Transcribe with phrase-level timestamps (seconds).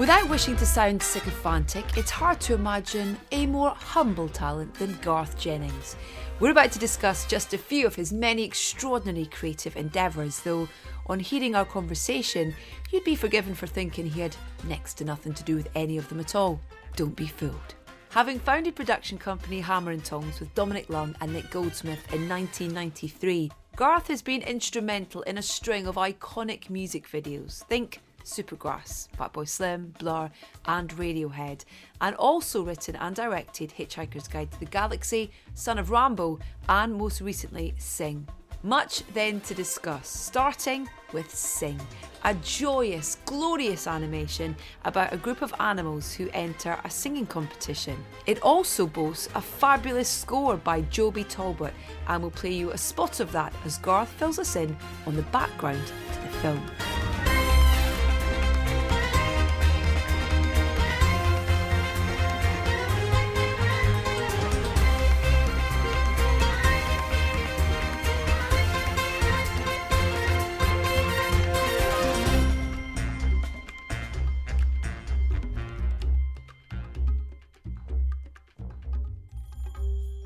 [0.00, 5.38] Without wishing to sound sycophantic, it's hard to imagine a more humble talent than Garth
[5.38, 5.94] Jennings.
[6.40, 10.70] We're about to discuss just a few of his many extraordinary creative endeavours, though,
[11.08, 12.54] on hearing our conversation,
[12.90, 16.08] you'd be forgiven for thinking he had next to nothing to do with any of
[16.08, 16.62] them at all.
[16.96, 17.74] Don't be fooled.
[18.08, 23.52] Having founded production company Hammer and Tongs with Dominic Leung and Nick Goldsmith in 1993,
[23.76, 27.64] Garth has been instrumental in a string of iconic music videos.
[27.64, 30.30] Think Supergrass, Fatboy Slim, Blur,
[30.66, 31.64] and Radiohead,
[32.00, 37.20] and also written and directed Hitchhiker's Guide to the Galaxy, Son of Rambow, and most
[37.20, 38.26] recently Sing.
[38.62, 41.80] Much then to discuss, starting with Sing,
[42.24, 47.96] a joyous, glorious animation about a group of animals who enter a singing competition.
[48.26, 51.72] It also boasts a fabulous score by Joby Talbot,
[52.08, 54.76] and we'll play you a spot of that as Garth fills us in
[55.06, 56.70] on the background to the film.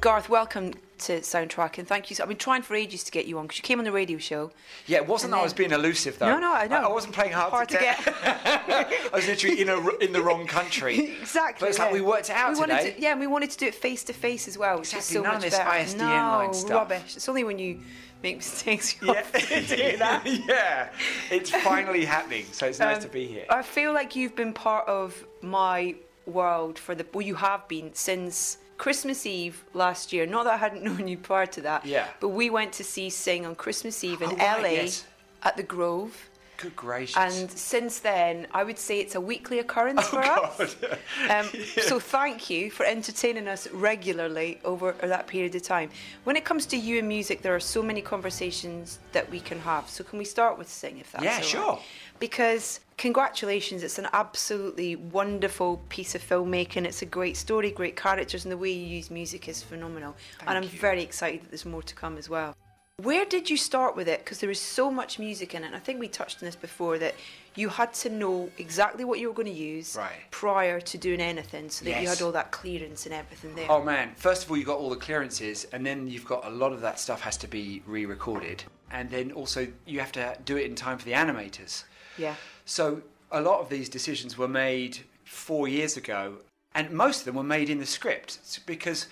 [0.04, 2.16] Garth, welcome to Soundtrack, and thank you.
[2.16, 3.90] So, I've been trying for ages to get you on because you came on the
[3.90, 4.50] radio show.
[4.86, 6.28] Yeah, it wasn't that I was being elusive though.
[6.28, 6.76] No, no, I know.
[6.76, 7.98] I, I wasn't playing hard, Hard to get.
[8.06, 11.16] I was literally in a in the wrong country.
[11.22, 11.64] exactly.
[11.64, 12.92] But it's like we worked it out we wanted today.
[12.96, 15.00] To, yeah, and we wanted to do it face to face as well, which Exactly,
[15.00, 15.70] is so none much of this better.
[15.70, 16.04] ISDN no,
[16.36, 16.70] line stuff.
[16.70, 17.16] rubbish.
[17.16, 17.80] It's only when you
[18.22, 20.22] make mistakes you Yeah, have to do that.
[20.46, 20.90] yeah,
[21.30, 22.44] it's finally happening.
[22.52, 23.46] So it's nice Um, to be here.
[23.48, 25.94] I feel like you've been part of my
[26.26, 30.26] world for the well, you have been since Christmas Eve last year.
[30.26, 31.84] Not that I hadn't known you prior to that.
[31.86, 32.06] Yeah.
[32.20, 35.04] But we went to see Sing on Christmas Eve in Oh, right, LA yes.
[35.42, 36.28] at the Grove.
[36.56, 37.16] Good gracious.
[37.16, 40.74] And since then, I would say it's a weekly occurrence oh for us.
[40.76, 40.98] God.
[41.30, 41.46] Um,
[41.82, 45.90] So thank you for entertaining us regularly over that period of time.
[46.22, 49.58] When it comes to you and music, there are so many conversations that we can
[49.60, 49.88] have.
[49.88, 51.82] So can we start with Sing, if that's Yeah, all right?
[52.18, 56.84] Because congratulations, it's an absolutely wonderful piece of filmmaking.
[56.84, 60.14] It's a great story, great characters, and the way you use music is phenomenal.
[60.46, 60.68] and I'm you.
[60.68, 62.54] very excited that there's more to come as well.
[63.02, 64.20] Where did you start with it?
[64.24, 65.66] Because there is so much music in it.
[65.66, 67.16] And I think we touched on this before that
[67.56, 70.12] you had to know exactly what you were going to use Right.
[70.30, 73.66] prior to doing anything so that you had all that clearance and everything there.
[73.68, 74.12] Oh man!
[74.16, 76.80] First of all, you got all the clearances, and then you've got a lot of
[76.82, 80.76] that stuff has to be re-recorded, and then also you have to do it in
[80.76, 81.82] time for the animators.
[82.18, 82.36] Yeah.
[82.64, 86.36] So a lot of these decisions were made four years ago,
[86.74, 89.06] and most of them were made in the script It's because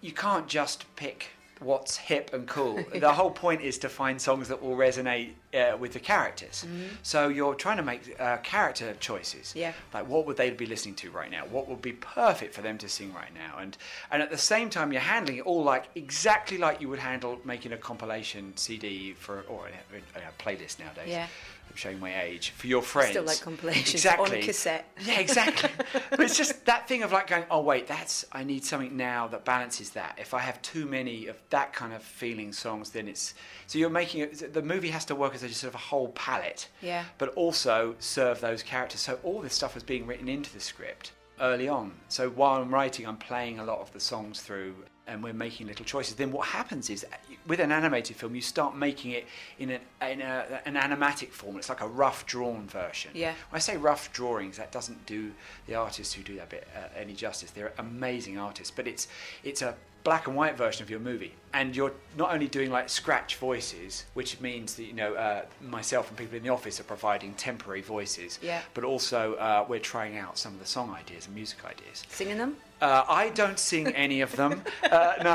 [0.00, 1.30] you can't just pick
[1.60, 2.84] what's hip and cool.
[2.94, 6.66] The whole point is to find songs that will resonate uh, with the characters.
[7.02, 9.48] So you're trying to make uh, character choices.
[9.48, 9.58] Mm-hmm.
[9.58, 9.72] Yeah.
[9.92, 11.44] Like what would they be listening to right now?
[11.46, 13.58] What would be perfect for them to sing right now?
[13.58, 13.76] And
[14.10, 17.40] and at the same time, you're handling it all like exactly like you would handle
[17.44, 21.08] making a compilation CD for or a, a playlist nowadays.
[21.08, 21.26] Yeah.
[21.74, 23.10] I'm showing my age for your friends.
[23.10, 24.38] Still like compilations exactly.
[24.38, 24.88] on cassette.
[25.04, 25.70] Yeah, exactly.
[26.08, 29.26] but it's just that thing of like going, oh wait, that's I need something now
[29.28, 30.16] that balances that.
[30.20, 33.34] If I have too many of that kind of feeling songs, then it's
[33.66, 34.54] so you're making it.
[34.54, 36.68] The movie has to work as a sort of a whole palette.
[36.80, 37.02] Yeah.
[37.18, 39.00] But also serve those characters.
[39.00, 41.10] So all this stuff is being written into the script
[41.40, 41.92] early on.
[42.06, 44.76] So while I'm writing, I'm playing a lot of the songs through.
[45.06, 46.14] And we're making little choices.
[46.14, 47.04] Then what happens is,
[47.46, 49.26] with an animated film, you start making it
[49.58, 51.58] in an, in a, an animatic form.
[51.58, 53.10] It's like a rough drawn version.
[53.12, 53.34] Yeah.
[53.50, 55.32] When I say rough drawings, that doesn't do
[55.66, 57.50] the artists who do that bit uh, any justice.
[57.50, 59.06] They're amazing artists, but it's
[59.42, 62.88] it's a black and white version of your movie, and you're not only doing like
[62.90, 66.84] scratch voices, which means that you know uh, myself and people in the office are
[66.84, 68.60] providing temporary voices, Yeah.
[68.74, 72.04] but also uh, we're trying out some of the song ideas and music ideas.
[72.10, 72.56] Singing them?
[72.82, 74.62] Uh, I don't sing any of them.
[74.84, 75.34] Uh, no,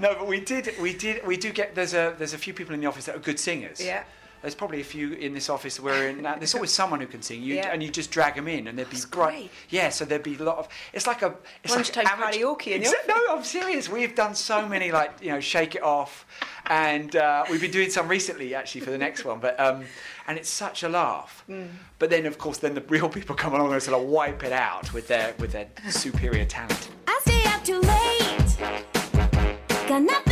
[0.00, 1.74] no, but we did, we did, we do get.
[1.74, 3.82] There's a there's a few people in the office that are good singers.
[3.84, 4.04] Yeah.
[4.42, 7.42] There's probably a few in this office where in, there's always someone who can sing.
[7.42, 7.70] You Yeah.
[7.72, 9.32] and you just drag them in, and there'd be That's bright.
[9.36, 9.50] great.
[9.68, 10.68] Yeah, so there'd be a lot of.
[10.92, 13.88] It's like a it's Lunchtime like amateur- karaoke in the Exa- No, I'm serious.
[13.88, 16.24] We've done so many like you know Shake It Off,
[16.66, 19.40] and uh, we've been doing some recently actually for the next one.
[19.40, 19.84] But um,
[20.26, 21.44] and it's such a laugh.
[21.48, 21.68] Mm.
[21.98, 24.52] But then of course then the real people come along and sort of wipe it
[24.52, 26.88] out with their with their superior talent.
[27.06, 28.56] I stay up too late.
[29.88, 30.29] Got nothing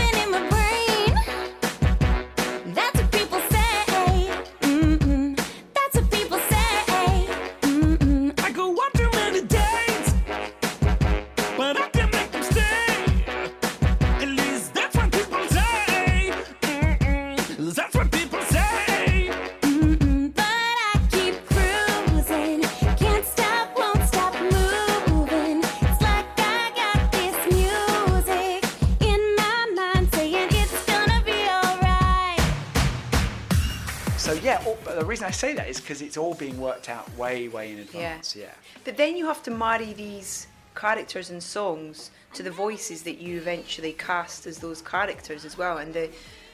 [35.29, 38.35] I say that is because it's all being worked out way, way in advance.
[38.35, 38.47] Yeah.
[38.85, 43.37] But then you have to marry these characters and songs to the voices that you
[43.37, 45.77] eventually cast as those characters as well.
[45.79, 46.09] And the,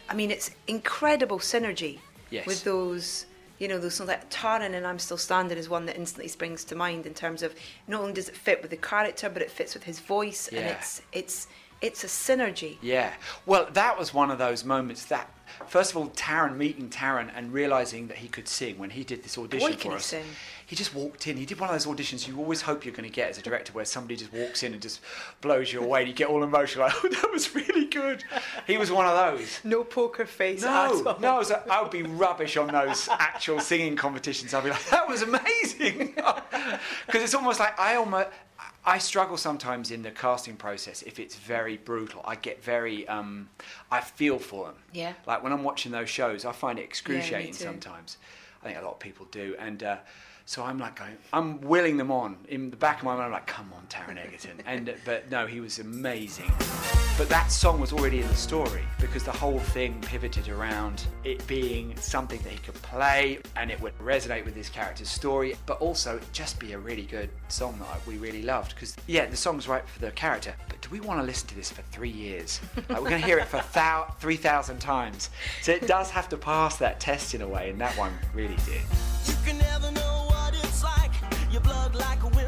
[0.08, 2.00] I mean, it's incredible synergy
[2.30, 2.46] Yes.
[2.48, 3.26] with those.
[3.60, 6.64] You know, those songs like Taron and I'm Still Standing is one that instantly springs
[6.64, 7.54] to mind in terms of
[7.86, 10.58] not only does it fit with the character, but it fits with his voice, and
[10.58, 11.46] it's it's
[11.80, 12.78] it's a synergy.
[12.82, 13.12] Yeah.
[13.46, 15.30] Well, that was one of those moments that,
[15.66, 19.22] first of all, Taron meeting Taron and realizing that he could sing when he did
[19.22, 20.06] this audition Boy, for he us.
[20.06, 20.24] sing.
[20.66, 21.36] He just walked in.
[21.36, 23.42] He did one of those auditions you always hope you're going to get as a
[23.42, 25.00] director, where somebody just walks in and just
[25.40, 26.86] blows you away, and you get all emotional.
[26.86, 28.24] Like, oh, that was really good.
[28.66, 29.60] He was one of those.
[29.62, 31.18] No poker face at No, all.
[31.20, 34.54] no, I, was, I would be rubbish on those actual singing competitions.
[34.54, 36.14] I'd be like, that was amazing.
[37.06, 38.28] Because it's almost like I almost,
[38.86, 42.20] I struggle sometimes in the casting process if it's very brutal.
[42.24, 43.48] I get very, um,
[43.90, 44.76] I feel for them.
[44.92, 45.14] Yeah.
[45.26, 47.64] Like when I'm watching those shows, I find it excruciating too.
[47.64, 48.18] sometimes.
[48.62, 49.56] I think a lot of people do.
[49.58, 49.96] And, uh,
[50.46, 53.26] so I'm like going, I'm willing them on in the back of my mind.
[53.26, 54.60] I'm like, come on, Taron Egerton.
[54.66, 56.52] And uh, but no, he was amazing.
[57.16, 61.46] But that song was already in the story because the whole thing pivoted around it
[61.46, 65.80] being something that he could play and it would resonate with his character's story, but
[65.80, 68.74] also just be a really good song that we really loved.
[68.74, 71.54] Because yeah, the song's right for the character, but do we want to listen to
[71.54, 72.60] this for three years?
[72.88, 75.30] Like, we're going to hear it for thou- three thousand times,
[75.62, 78.56] so it does have to pass that test in a way, and that one really
[78.66, 78.82] did.
[81.54, 82.43] Your blood like a winter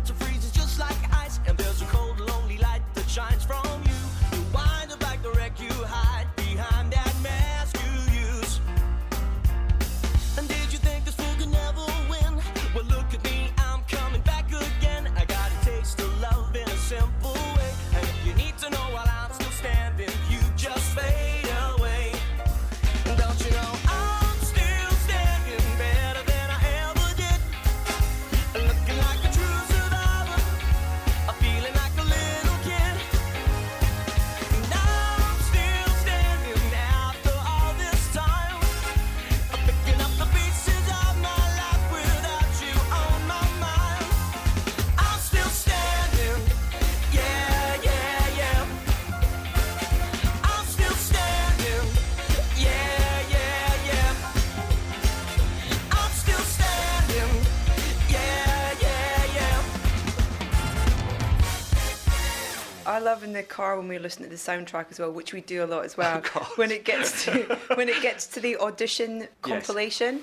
[63.07, 65.65] love in the car when we listen to the soundtrack as well, which we do
[65.65, 66.21] a lot as oh, well.
[66.21, 66.47] God.
[66.57, 70.21] when it gets to when it gets to the audition compilation.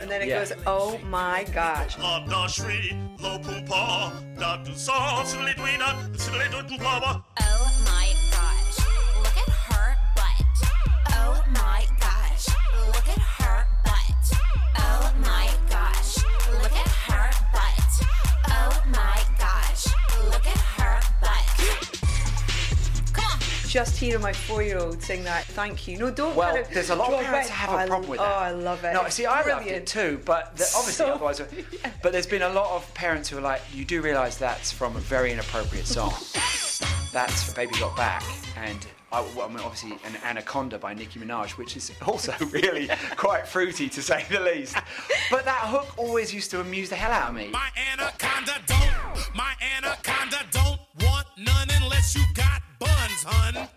[0.00, 0.38] And then it Yeah.
[0.40, 1.96] goes, oh my gosh.
[1.96, 2.48] Abda
[23.68, 25.98] Just hearing my four-year-old sing that, thank you.
[25.98, 26.34] No, don't.
[26.34, 27.58] Well, kind of there's a lot of parents back.
[27.58, 28.32] that have Oh, a I- problem with oh, that.
[28.32, 28.38] oh.
[28.38, 28.92] I love it.
[28.94, 31.42] No, It's see, I loved it too, but the, obviously, So- otherwise.
[32.02, 34.96] But there's been a lot of parents who are like, you do realise that's from
[34.96, 36.10] a very inappropriate song.
[37.12, 38.22] that's for Baby Got Back,
[38.56, 42.88] and I, well, I mean, obviously an Anaconda by Nicki Minaj, which is also really
[43.16, 44.76] quite fruity to say the least.
[45.30, 47.48] But that hook always used to amuse the hell out of me.
[47.48, 53.68] My anaconda don't, my anaconda don't want none unless you got buns, hun.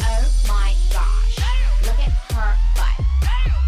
[0.00, 1.38] Oh my gosh.
[1.82, 2.96] Look at her butt.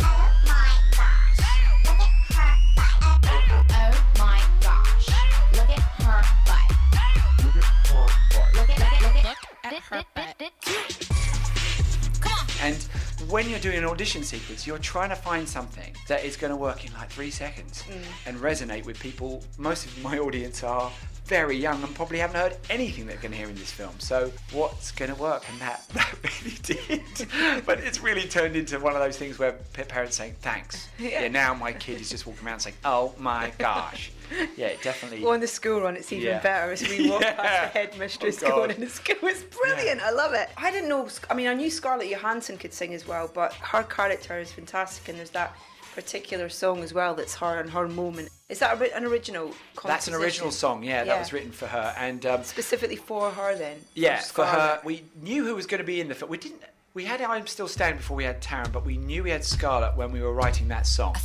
[0.02, 1.38] Oh my gosh.
[1.84, 3.44] Look at her butt.
[3.72, 5.08] Oh my gosh.
[5.52, 6.68] Look at her butt.
[8.54, 10.36] Look at look at look at her butt.
[12.20, 12.46] Come on.
[12.62, 12.78] And
[13.30, 16.56] when you're doing an audition sequence, you're trying to find something that is going to
[16.56, 17.96] work in like three seconds mm.
[18.26, 19.42] and resonate with people.
[19.58, 20.92] Most of my audience are
[21.26, 23.98] very young and probably haven't heard anything they're going to hear in this film.
[23.98, 25.44] So what's going to work?
[25.50, 27.64] And that, that really did.
[27.66, 29.52] but it's really turned into one of those things where
[29.88, 30.88] parents saying thanks.
[30.98, 31.22] Yeah.
[31.22, 31.28] Yeah.
[31.28, 34.10] now my kid is just walking around saying, "Oh my gosh."
[34.56, 35.22] Yeah, it definitely.
[35.22, 36.40] Well, on the school run, it's even Yeah.
[36.40, 37.34] better as we walk Yeah.
[37.34, 39.16] past the headmistress Oh, going into school.
[39.22, 40.00] It's brilliant.
[40.02, 40.48] I love it.
[40.56, 41.08] I didn't know.
[41.30, 45.08] I mean, I knew Scarlett Johansson could sing as well, but her character is fantastic,
[45.08, 45.54] and there's that
[45.96, 48.28] particular song as well that's her and her moment.
[48.50, 49.52] Is that a ri- an original?
[49.82, 51.94] That's an original song, yeah, that was written for her.
[51.98, 53.56] And um, specifically for her.
[53.56, 53.78] Then.
[53.94, 56.30] Yeah, for her, we knew who was going to be in the film.
[56.30, 56.62] We didn't.
[56.94, 59.96] We had I'm Still Standing before we had Taron, but we knew we had Scarlett
[59.96, 61.16] when we were writing that song.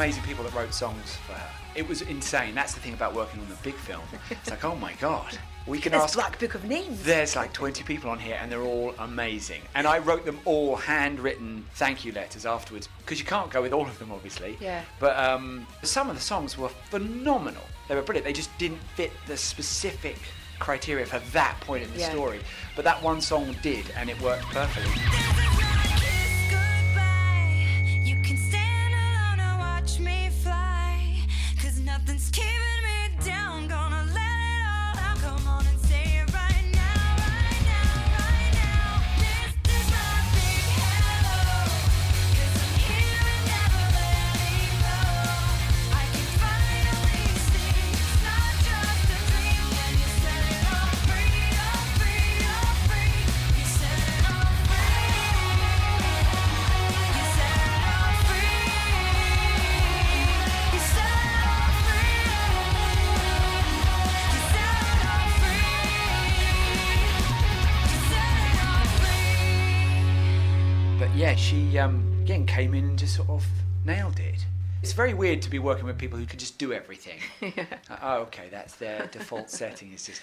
[0.00, 1.50] Amazing people that wrote songs for her.
[1.74, 2.54] It was insane.
[2.54, 4.00] That's the thing about working on the big film.
[4.30, 6.14] It's like, oh my god, we can There's ask.
[6.14, 7.02] Black Book of Names.
[7.02, 9.60] There's like 20 people on here, and they're all amazing.
[9.74, 13.74] And I wrote them all handwritten thank you letters afterwards because you can't go with
[13.74, 14.56] all of them, obviously.
[14.58, 14.82] Yeah.
[14.98, 17.64] But um, some of the songs were phenomenal.
[17.88, 18.24] They were brilliant.
[18.24, 20.16] They just didn't fit the specific
[20.60, 22.10] criteria for that point in the Yeah.
[22.10, 22.40] story.
[22.74, 25.69] But that one song did, and it worked perfectly.
[73.10, 73.46] Sort of
[73.84, 74.44] nailed it.
[74.82, 77.18] It's very weird to be working with people who can just do everything.
[77.42, 77.58] Like,
[77.90, 79.92] uh, oh, okay, that's their default setting.
[79.92, 80.22] Is just.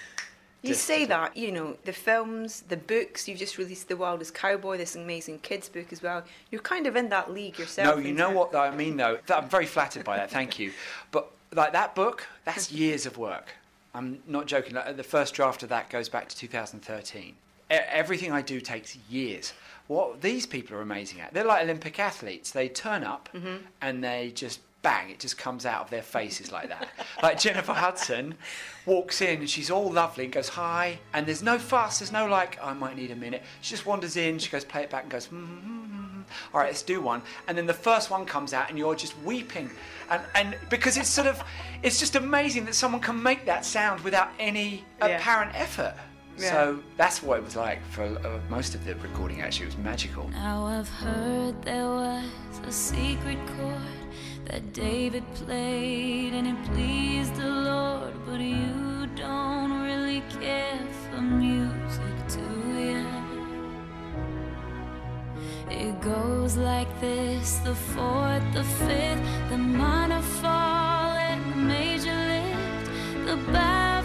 [0.63, 4.34] You just- say that, you know, the films, the books, you've just released The Wildest
[4.34, 6.24] Cowboy, this amazing kids book as well.
[6.50, 7.96] You're kind of in that league yourself.
[7.98, 9.20] No, you know what I mean though.
[9.29, 10.32] I'm very flattered by that.
[10.32, 10.72] Thank you.
[11.12, 13.50] But like that book, that's years of work.
[13.94, 14.74] I'm not joking.
[14.75, 17.36] Like, the first draft of that goes back to 2013.
[17.70, 19.54] Everything I do takes years.
[19.88, 22.52] What these people are amazing at, they're like Olympic athletes.
[22.52, 23.58] They turn up mm-hmm.
[23.82, 26.88] and they just bang, it just comes out of their faces like that.
[27.24, 28.36] like Jennifer Hudson
[28.86, 32.00] walks in and she's all lovely and goes hi, and there's no fuss.
[32.00, 33.44] There's no like I might need a minute.
[33.62, 34.40] She just wanders in.
[34.40, 35.28] She goes play it back and goes.
[35.28, 36.22] Mm-hmm.
[36.54, 37.22] All right, let's do one.
[37.48, 39.70] And then the first one comes out, and you're just weeping,
[40.10, 41.42] and and because it's sort of,
[41.84, 45.08] it's just amazing that someone can make that sound without any Yeah.
[45.08, 45.96] apparent effort.
[46.38, 46.51] Yeah.
[46.51, 49.41] So that's what it was like for uh, most of the recording.
[49.41, 50.29] Actually, it was magical.
[50.29, 52.25] Now I've heard there was
[52.65, 53.82] a secret chord
[54.46, 60.79] that David played and it pleased the Lord, but you don't really care
[61.10, 62.48] for music, do
[62.91, 63.03] ya?
[65.70, 72.86] It goes like this the fourth, the fifth, the minor fall, and the major lift.
[73.25, 73.97] The baffled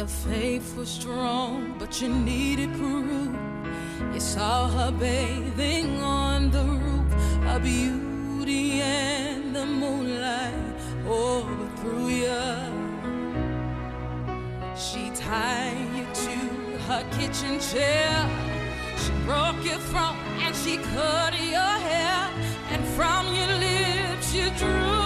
[0.00, 3.36] Your faith was strong, but you needed proof.
[4.14, 7.12] You saw her bathing on the roof,
[7.46, 10.54] a beauty and the moonlight
[11.06, 12.46] oh, overthrew you.
[14.74, 18.10] She tied you to her kitchen chair.
[18.96, 22.30] She broke your throat and she cut your hair.
[22.70, 24.99] And from your lips you drew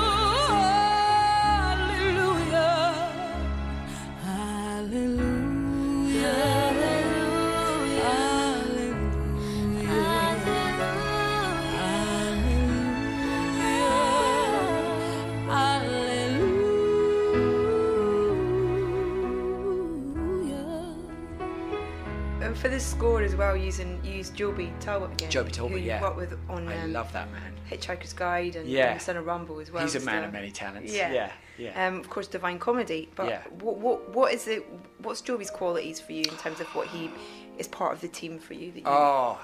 [22.64, 25.30] for this score as well, using used Joby Talbot again.
[25.30, 26.00] Joby Talbot, yeah.
[26.00, 27.52] worked with on I um, love that man.
[27.70, 28.92] Hitchhiker's Guide and, Yeah.
[28.92, 29.82] and Son of Rambow as well.
[29.82, 30.26] He's a man stuff.
[30.28, 30.90] of many talents.
[30.90, 31.86] Yeah, Yeah, yeah.
[31.86, 33.10] Um, of course, Divine Comedy.
[33.16, 33.42] But Yeah.
[33.60, 34.66] what what what is it?
[35.02, 37.10] What's Joby's qualities for you in terms of what he
[37.58, 38.72] is part of the team for you?
[38.72, 39.38] That you Oh,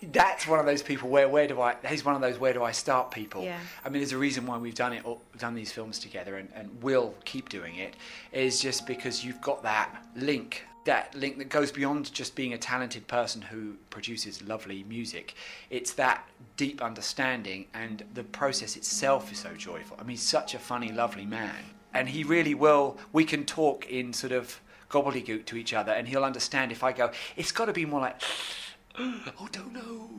[0.00, 1.74] that's one of those people where where do I?
[1.84, 3.42] He's one of those where do I start people.
[3.42, 3.58] Yeah.
[3.84, 5.04] I mean, there's a reason why we've done it,
[5.36, 7.96] done these films together, and, and will keep doing it.
[8.30, 12.58] Is just because you've got that link, that link that goes beyond just being a
[12.58, 15.34] talented person who produces lovely music.
[15.70, 19.96] It's that deep understanding, and the process itself is so joyful.
[20.00, 21.54] I mean, he's such a funny, lovely man,
[21.94, 22.98] and he really will.
[23.12, 24.60] We can talk in sort of
[24.90, 27.12] gobbledygook to each other, and he'll understand if I go.
[27.36, 28.20] It's got to be more like
[28.98, 30.10] oh, don't know.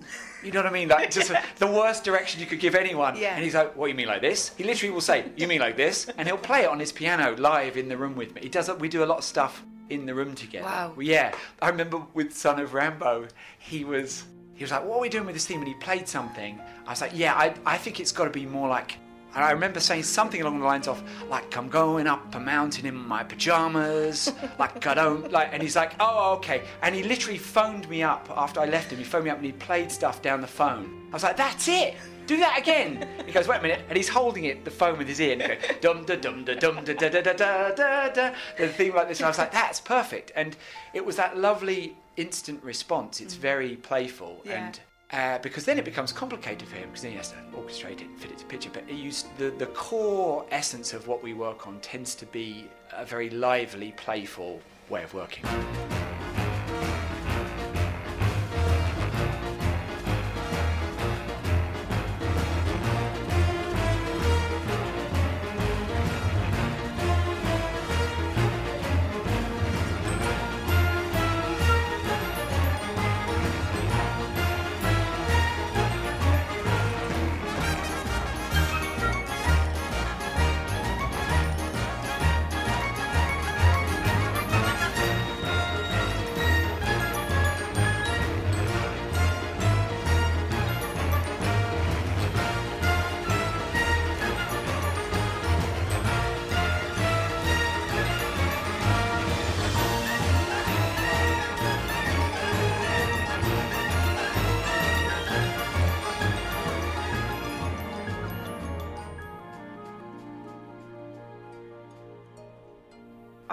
[0.43, 0.87] You know what I mean?
[0.87, 3.17] Like just the worst direction you could give anyone.
[3.17, 3.35] Yeah.
[3.35, 5.59] And he's like, "What do you mean like this?" He literally will say, "You mean
[5.59, 8.41] like this?" And he'll play it on his piano live in the room with me.
[8.41, 8.69] He does.
[8.79, 10.65] We do a lot of stuff in the room together.
[10.65, 10.93] Wow.
[10.99, 11.33] Yeah.
[11.61, 14.23] I remember with Son of Rambow, he was
[14.53, 16.59] he was like, "What are we doing with this theme?" And he played something.
[16.85, 18.97] I was like, "Yeah, I I think it's got to be more like."
[19.35, 22.85] And I remember saying something along the lines of, like, I'm going up a mountain
[22.85, 26.61] in my pajamas, like, I don't, like, and he's like, oh, okay.
[26.83, 28.99] And he literally phoned me up after I left him.
[28.99, 31.07] He phoned me up and he played stuff down the phone.
[31.09, 31.95] I was like, that's it.
[32.25, 33.07] Do that again.
[33.25, 33.81] He goes, wait a minute.
[33.89, 36.45] And he's holding it, the phone with his ear, and he goes, dum da dum
[36.45, 38.33] da dum da da da da da da.
[38.57, 39.19] The thing like this.
[39.19, 40.31] And I was like, that's perfect.
[40.35, 40.55] And
[40.93, 43.21] it was that lovely instant response.
[43.21, 44.41] It's very playful.
[44.45, 44.65] Yeah.
[44.65, 44.79] And
[45.11, 48.07] uh, because then it becomes complicated for him because then he has to orchestrate it
[48.07, 48.69] and fit it to picture.
[48.73, 53.05] But used, the, the core essence of what we work on tends to be a
[53.05, 54.59] very lively, playful
[54.89, 55.45] way of working.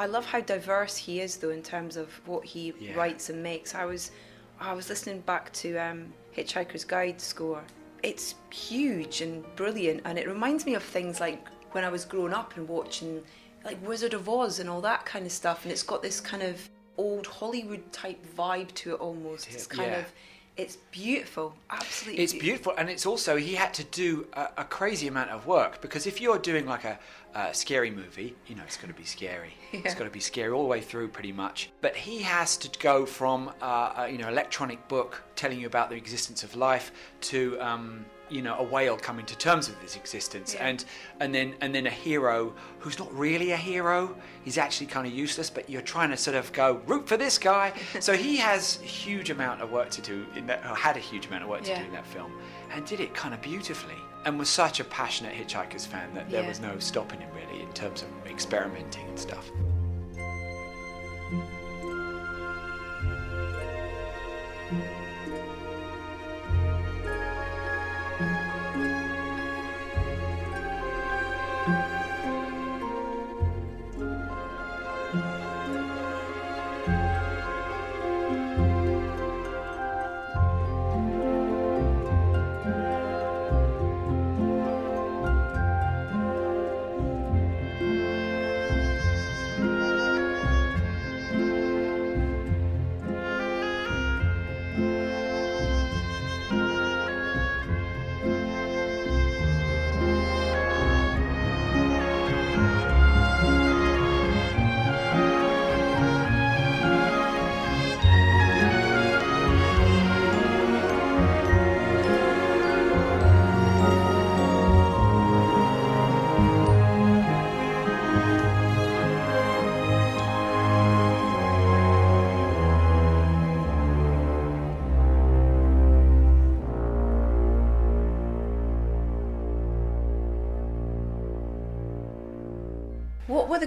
[0.00, 2.94] I love how diverse he is, though, in terms of what he Yeah.
[2.94, 3.74] writes and makes.
[3.74, 4.12] I was,
[4.58, 7.62] I was listening back to um, Hitchhiker's Guide score.
[8.02, 12.32] It's huge and brilliant, and it reminds me of things like when I was growing
[12.32, 13.22] up and watching,
[13.62, 15.64] like Wizard of Oz and all that kind of stuff.
[15.64, 19.48] And it's got this kind of old Hollywood type vibe to it almost.
[19.52, 19.98] It's kind Yeah.
[19.98, 20.12] of,
[20.60, 22.22] it's beautiful, absolutely.
[22.22, 25.80] It's beautiful, and it's also he had to do a, a crazy amount of work
[25.80, 26.98] because if you're doing like a,
[27.34, 29.54] a scary movie, you know it's going to be scary.
[29.72, 31.70] It's going to be scary all the way through, pretty much.
[31.80, 35.88] But he has to go from uh, a, you know electronic book telling you about
[35.88, 36.92] the existence of life
[37.32, 40.66] to um, you know a whale coming to terms with his existence, Yeah.
[40.68, 40.84] and
[41.20, 44.14] and then and then a hero who's not really a hero.
[44.44, 47.38] He's actually kind of useless, but you're trying to sort of go root for this
[47.38, 47.72] guy.
[48.00, 51.00] so he has a huge amount of work to do in that, or had a
[51.00, 51.80] huge amount of work to Yeah.
[51.80, 52.32] do in that film,
[52.72, 53.96] and did it kind of beautifully.
[54.26, 56.48] And was such a passionate Hitchhiker's fan that there Yeah.
[56.48, 59.50] was no stopping him really in terms of experimenting and stuff.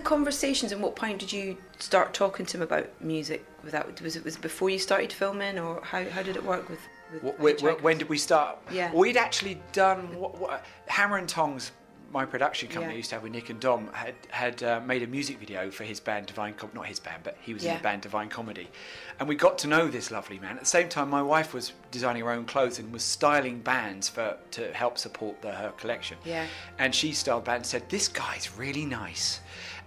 [0.04, 3.46] Conversations and what point did you start talking to him about music?
[3.64, 6.70] Without was it was it before you started filming or how, how did it work
[6.70, 6.80] with?
[7.22, 7.80] with Wh- wh- Hitchhikers?
[7.80, 8.58] wh- when did we start?
[8.72, 8.92] Yeah.
[8.94, 11.72] We'd actually done what, what, Hammer and Tongs,
[12.14, 12.98] my production company Yeah.
[12.98, 15.84] Used to have with Nick and Dom, had had uh, made a music video for
[15.84, 18.70] his band Divine Com- not his band, but he was in the band Divine Comedy,
[19.20, 20.54] and we got to know this lovely man.
[20.54, 24.08] At the same time, my wife was designing her own clothes and was styling bands
[24.10, 26.18] for to help support the, her collection.
[26.24, 26.46] Yeah.
[26.78, 29.40] And she styled band and said, "This guy's really nice,"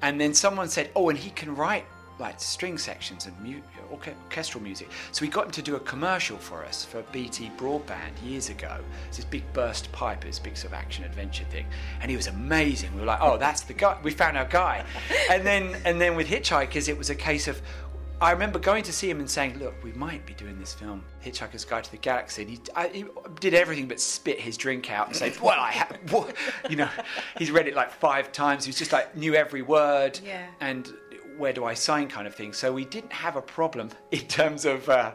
[0.02, 1.86] and then someone said, "Oh, and he can write."
[2.18, 3.60] Like string sections and mu-
[3.92, 4.88] orchestral music.
[5.12, 8.78] So we got him to do a commercial for us for BT Broadband years ago.
[9.08, 11.66] It's this big burst pipe, this big sort of action adventure thing,
[12.00, 12.94] and he was amazing.
[12.94, 13.98] We were like, oh, that's the guy.
[14.02, 14.84] We found our guy.
[15.30, 17.60] and then and then with Hitchhikers, it was a case of.
[18.18, 21.04] I remember going to see him and saying, "Look, we might be doing this film,
[21.22, 23.04] Hitchhiker's Guide to the Galaxy." And he, I, he
[23.40, 26.34] did everything but spit his drink out and say, "Well, I have," what?
[26.70, 26.88] you know,
[27.36, 28.64] he's read it like five times.
[28.64, 30.46] He was just like knew every word Yeah.
[30.62, 30.90] and
[31.38, 32.52] where do I sign kind of thing.
[32.52, 35.12] So we didn't have a problem in terms of uh,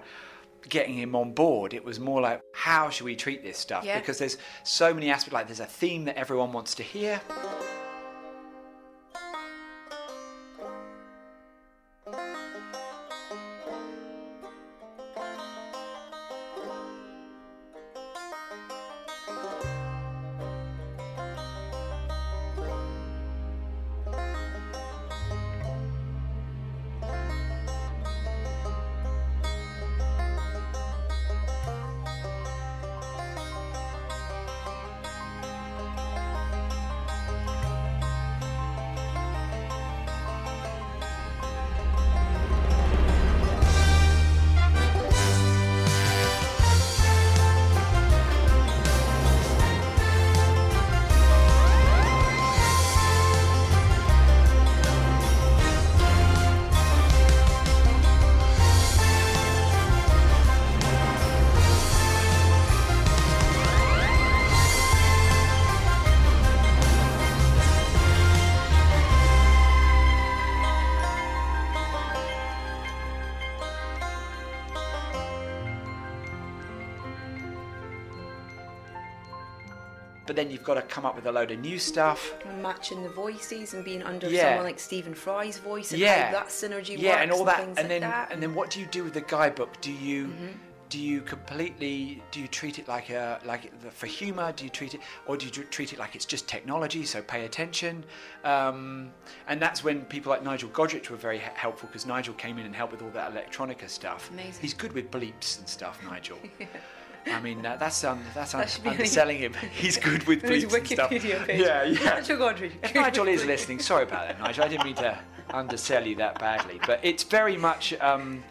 [0.69, 1.73] getting him on board.
[1.73, 3.83] It was more like, how should we treat this stuff?
[3.83, 3.99] Yeah.
[3.99, 5.33] Because there's so many aspects.
[5.33, 7.21] Like there's a theme that everyone wants to hear.
[80.41, 82.33] Then you've got to come up with a load of new stuff.
[82.47, 84.49] And matching the voices and being under Yeah.
[84.49, 87.77] someone like Stephen Fry's voice and yeah, that synergy yeah, works and all that, things
[87.77, 88.31] and like then that.
[88.31, 89.79] and then what do you do with the guidebook?
[89.81, 90.47] Do you Mm-hmm.
[90.89, 94.51] do you completely do you treat it like a like the- for humor?
[94.51, 97.05] Do you treat it or do you treat it like it's just technology?
[97.05, 98.03] So pay attention,
[98.43, 99.11] um,
[99.47, 102.75] and that's when people like Nigel Godrich were very helpful because Nigel came in and
[102.75, 104.29] helped with all that electronica stuff.
[104.31, 104.61] Amazing.
[104.61, 106.39] He's good with bleeps and stuff, Nigel.
[107.27, 109.53] I mean, uh, that's um, that's un- That on underselling him.
[109.71, 111.09] He's good with His bleeps and stuff.
[111.09, 111.25] Page.
[111.25, 111.99] Yeah, yeah.
[112.19, 112.47] Nigel.
[112.83, 114.63] If Nigel is listening, sorry about that, Nigel.
[114.63, 115.17] I didn't mean to
[115.51, 118.43] undersell you that badly, but it's very much um,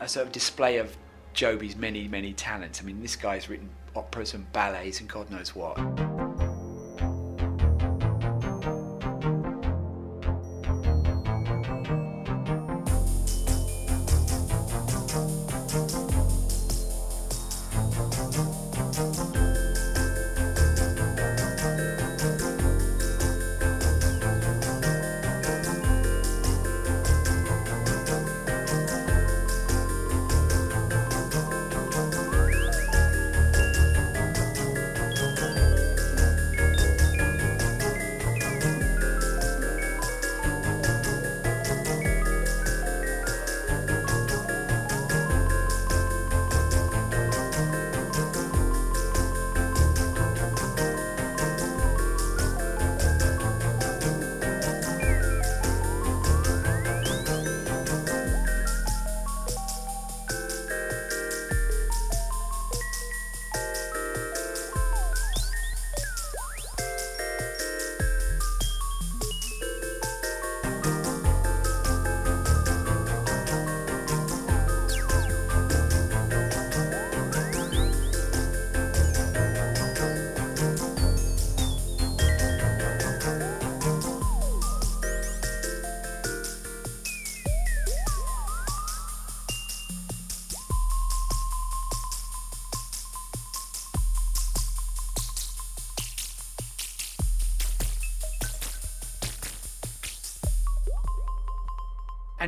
[0.00, 0.96] a sort of display of
[1.34, 2.80] Joby's many, many talents.
[2.80, 5.76] I mean, this guy's written operas and ballets and God knows what.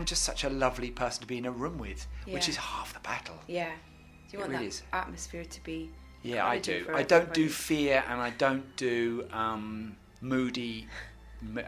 [0.09, 3.01] Just such a lovely person to be in a room with, which is half the
[3.01, 3.37] battle.
[3.47, 3.71] Yeah.
[3.71, 4.83] Do you It want really that is.
[4.93, 5.91] atmosphere to be?
[6.23, 6.87] Yeah, I do.
[6.93, 10.87] I don't do fear and I don't do um, moody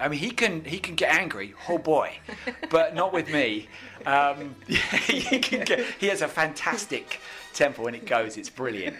[0.01, 2.19] I mean, he can he can get angry, oh boy,
[2.71, 3.69] but not with me.
[4.05, 7.21] Um, he, can get, he has a fantastic
[7.55, 8.37] tempo when it goes.
[8.37, 8.97] It's brilliant.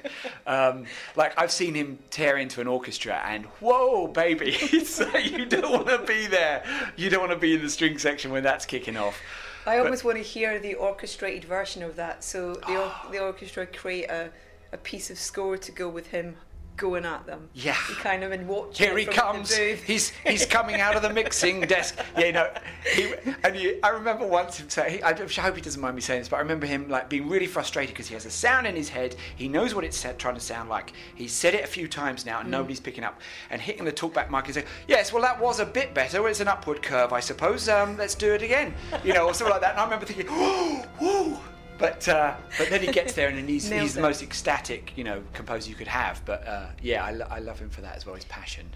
[0.47, 4.57] Um, like I've seen him tear into an orchestra, and whoa, baby,
[5.13, 6.65] like you don't want to be there.
[6.97, 9.21] You don't want to be in the string section when that's kicking off.
[9.67, 12.23] I almost want to hear the orchestrated version of that.
[12.23, 14.31] So the, or- the orchestra create a,
[14.73, 16.37] a piece of score to go with him
[16.81, 17.49] going at them.
[17.55, 17.77] Yeah.
[17.89, 18.79] You kind of and watch.
[18.79, 19.55] Here he comes.
[19.55, 21.97] He's he's coming out of the mixing desk.
[22.19, 22.51] Yeah, you know.
[22.95, 23.13] He,
[23.45, 25.05] and you, I remember once him saying.
[25.05, 27.47] I hope he doesn't mind me saying this, but I remember him like being really
[27.47, 29.15] frustrated because he has a sound in his head.
[29.37, 30.95] He knows what it's trying to sound like.
[31.15, 32.53] He's said it a few times now, and Mm.
[32.53, 33.21] nobody's picking up.
[33.51, 36.27] And hitting the talkback mic and saying, "Yes, well that was a bit better.
[36.29, 37.69] It's an upward curve, I suppose.
[37.69, 39.73] Um, let's do it again." You know, or something like that.
[39.73, 41.39] And I remember thinking, "Whoa, whoa."
[41.81, 45.03] But uh, but then he gets there and then he's, he's the most ecstatic you
[45.05, 46.23] know composer you could have.
[46.25, 48.15] But uh, yeah, I, lo- I love him for that as well.
[48.15, 48.67] His passion.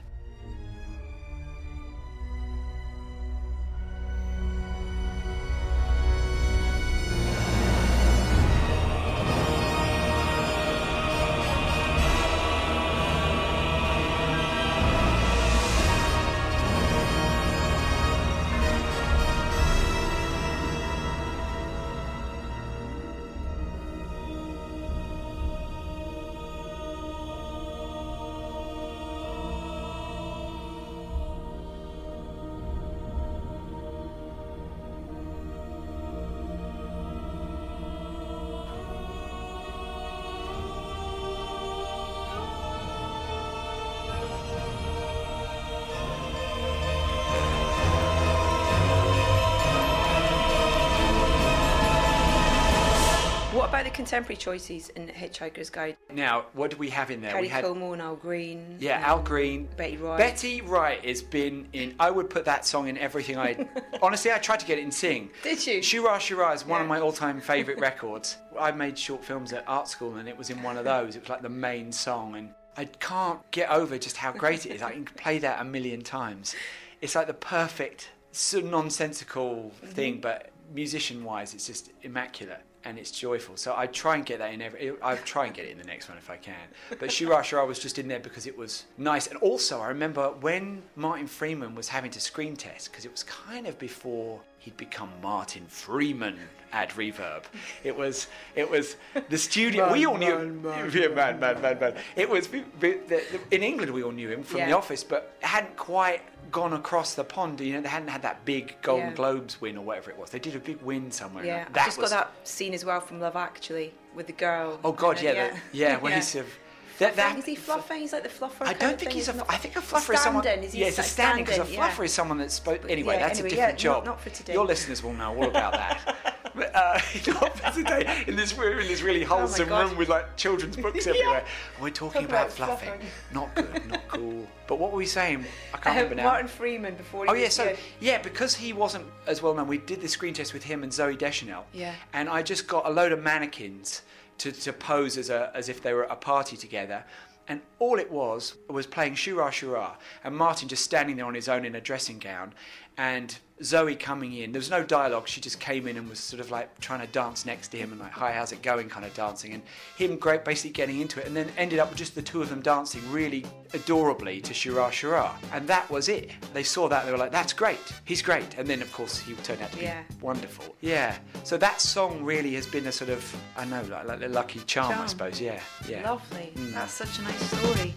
[53.94, 55.96] Contemporary choices in Hitchhiker's Guide?
[56.12, 57.30] Now, what do we have in there?
[57.30, 58.76] Carrie we had and Al Green.
[58.80, 60.18] yeah, um, Al Green, Betty Wright.
[60.18, 61.94] Betty Wright has been in.
[62.00, 63.66] I would put that song in everything I.
[64.02, 65.30] honestly, I tried to get it in Sing.
[65.44, 65.80] Did you?
[65.83, 68.37] Shoorah Shoorah is one of my all-time favourite records.
[68.59, 71.14] I made short films at art school, and it was in one of those.
[71.14, 74.74] It was like the main song, and I can't get over just how great it
[74.74, 74.83] is.
[74.83, 76.54] I can play that a million times.
[77.00, 78.11] It's like the perfect,
[78.52, 79.87] nonsensical Mm-hmm.
[79.92, 82.61] thing, but musician-wise, it's just immaculate.
[82.87, 84.92] And it's joyful, so I try and get that in every.
[85.03, 86.55] I try and get it in the next one if I can.
[86.99, 90.83] But Shoorah was just in there because it was nice, and also I remember when
[90.94, 95.11] Martin Freeman was having to screen test because it was kind of before he'd become
[95.22, 96.38] Martin Freeman
[96.72, 97.44] at Reverb.
[97.85, 98.96] It was it was
[99.29, 99.92] the studio.
[99.92, 100.61] we all knew.
[100.92, 101.94] yeah, man, man, man, man.
[102.16, 103.92] It was we- we- the, the, in England.
[103.92, 107.61] We all knew him from the office, but hadn't quite gone across the pond.
[107.61, 109.14] You know, they hadn't had that big Golden Yeah.
[109.14, 110.31] Globes win or whatever it was.
[110.31, 111.44] They did a big win somewhere.
[111.44, 114.33] Yeah, that I've just was, got that scene as well from Love Actually with the
[114.33, 114.81] girl.
[114.83, 115.98] Oh God, And yeah, the, yeah.
[115.98, 116.53] When he's sort of,
[116.98, 118.00] that, that, is he fluffing?
[118.00, 118.66] He's like the fluffer.
[118.66, 119.33] I don't think he's a.
[119.33, 119.46] isn't?
[119.48, 120.46] I think a fluffer is someone.
[120.46, 122.02] Is he yeah, it's a standing because a fluffer Yeah.
[122.04, 122.61] is someone that's.
[122.61, 124.04] Spo- anyway, yeah, that's anyway, a yeah, different job.
[124.04, 124.52] not- not for today.
[124.52, 126.16] Your listeners will know all about that.
[126.57, 128.22] But, uh, not for today.
[128.28, 131.44] In this room, in this really wholesome Oh room with like children's books everywhere.
[131.80, 132.88] We're talking Talk about, about fluffing.
[132.90, 133.07] fluffing.
[133.33, 133.88] Not good.
[133.90, 134.46] Not cool.
[134.68, 135.44] But what were we saying?
[135.72, 136.22] I can't Uh, remember now.
[136.30, 137.24] Martin Freeman before.
[137.24, 140.33] He Oh yeah, so yeah, because he wasn't as well known, we did the screen
[140.33, 141.66] test with him and Zooey Deschanel.
[141.72, 141.92] Yeah.
[142.12, 144.02] And I just got a load of mannequins
[144.38, 147.05] to, to pose as a as if they were at a party together.
[147.47, 151.49] And all it was was playing Shoorah Shoorah and Martin just standing there on his
[151.49, 152.55] own in a dressing gown
[152.96, 154.52] and Zooey coming in.
[154.52, 157.07] There was no dialogue, she just came in and was sort of like trying to
[157.07, 159.62] dance next to him and like, hi, how's it going kind of dancing and
[159.96, 162.48] him great basically getting into it and then ended up with just the two of
[162.48, 165.35] them dancing really adorably to Shoorah Shoorah.
[165.52, 166.30] And that was it.
[166.52, 168.59] They saw that, they were like, that's great, he's great.
[168.59, 170.74] And then of course he turned out to be wonderful.
[170.80, 171.16] Yeah.
[171.44, 174.61] So that song really has been a sort of, I know, like, like the lucky
[174.61, 175.40] charm, I suppose.
[175.40, 175.61] Yeah.
[175.88, 176.11] Yeah.
[176.11, 176.52] Lovely.
[176.57, 176.74] Mm.
[176.74, 177.94] That's such a nice story.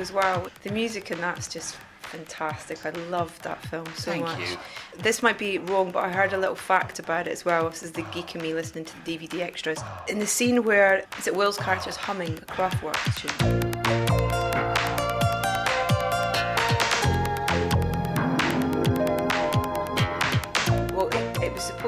[0.00, 2.84] As well, the music in that's just fantastic.
[2.84, 4.40] I loved that film so Thank much.
[4.40, 4.56] you.
[4.98, 7.70] This might be wrong, but I heard a little fact about it as well.
[7.70, 9.80] This is the geek in me listening to the DVD extras.
[10.08, 13.79] In the scene where is it Will's character's humming a Kraftwerk tune.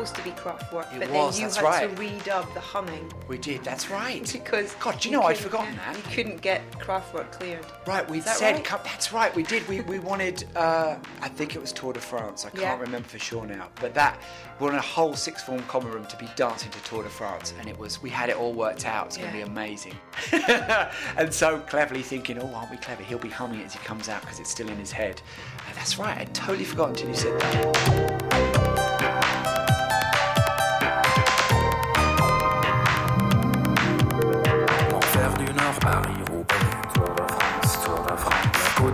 [0.06, 1.96] Supposed to be Kraftwerk, It but was, then you had right.
[1.96, 3.62] to redub the humming We did.
[3.64, 4.28] That's right.
[4.32, 5.96] because God, do you you know I'd forgotten that.
[5.96, 7.64] You couldn't get Kraftwerk cleared.
[7.86, 8.84] Right, we that said right?
[8.84, 9.34] that's right.
[9.34, 9.66] We did.
[9.68, 10.44] We, we wanted.
[10.56, 12.44] Uh, I think it was Tour de France.
[12.44, 12.80] I can't Yeah.
[12.80, 13.68] remember for sure now.
[13.80, 14.20] But that
[14.58, 17.54] we wanted a whole sixth form common room to be dancing to Tour de France,
[17.58, 18.02] and it was.
[18.02, 19.06] We had it all worked out.
[19.06, 19.94] It's going to be amazing.
[21.16, 23.02] and so cleverly thinking, oh, aren't we clever?
[23.02, 25.20] He'll be humming it as he comes out because it's still in his head.
[25.68, 26.16] And that's right.
[26.18, 28.71] I'd totally forgotten until you said that.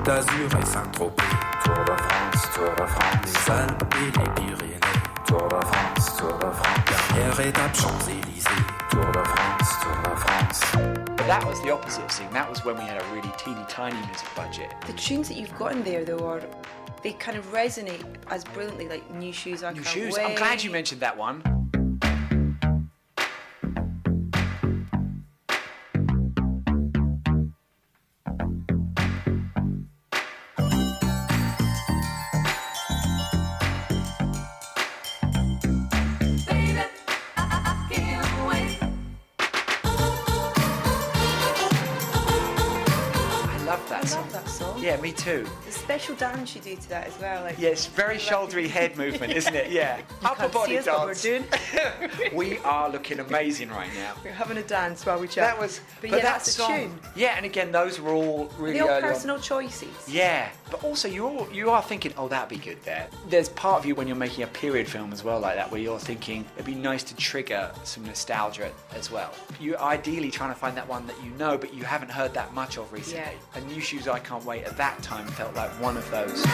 [0.09, 1.23] d'Azur et Saint-Tropez,
[1.63, 3.27] Tour de France, Tour de France.
[3.27, 4.81] Les Alpes et les Pyrénées,
[5.27, 7.15] Tour de France, Tour de France.
[7.15, 8.49] Dernière étape, Champs-Élysées,
[8.91, 10.61] Tour de France, Tour de France.
[11.15, 12.27] But that was the opposite of Sing.
[12.33, 14.71] That was when we had a really teeny tiny music budget.
[14.87, 16.41] The tunes that you've got in there, though, are
[17.03, 19.63] they kind of resonate as brilliantly, like New Shoes.
[19.63, 20.15] I New Can't shoes.
[20.17, 20.25] Wait.
[20.25, 21.43] I'm glad you mentioned that one.
[45.29, 45.45] Too.
[45.89, 47.45] Special dance you do to that as well.
[47.45, 49.73] Like Yeah, it's very shouldery head movement, isn't it?
[49.73, 50.03] Yeah.
[50.23, 51.23] Upper can't body but we're dance.
[51.23, 51.45] doing.
[52.35, 54.13] we are looking amazing right now.
[54.23, 55.45] We're having a dance while we chat.
[55.45, 56.73] That was, but, but, yeah, that that's song.
[56.73, 56.99] a tune.
[57.17, 59.03] Yeah, and again, those were all really all early on.
[59.03, 59.89] personal choices?
[60.07, 63.09] Yeah, but also you're all, you are thinking, oh, that'd be good there.
[63.31, 65.81] There's part of you when you're making a period film as well, like that, where
[65.81, 69.33] you're thinking it'd be nice to trigger some nostalgia as well.
[69.59, 72.53] You're ideally trying to find that one that you know, but you haven't heard that
[72.53, 73.21] much of recently.
[73.21, 73.31] Yeah.
[73.55, 76.45] And New Shoes I Can't Wait at that time felt like one of those.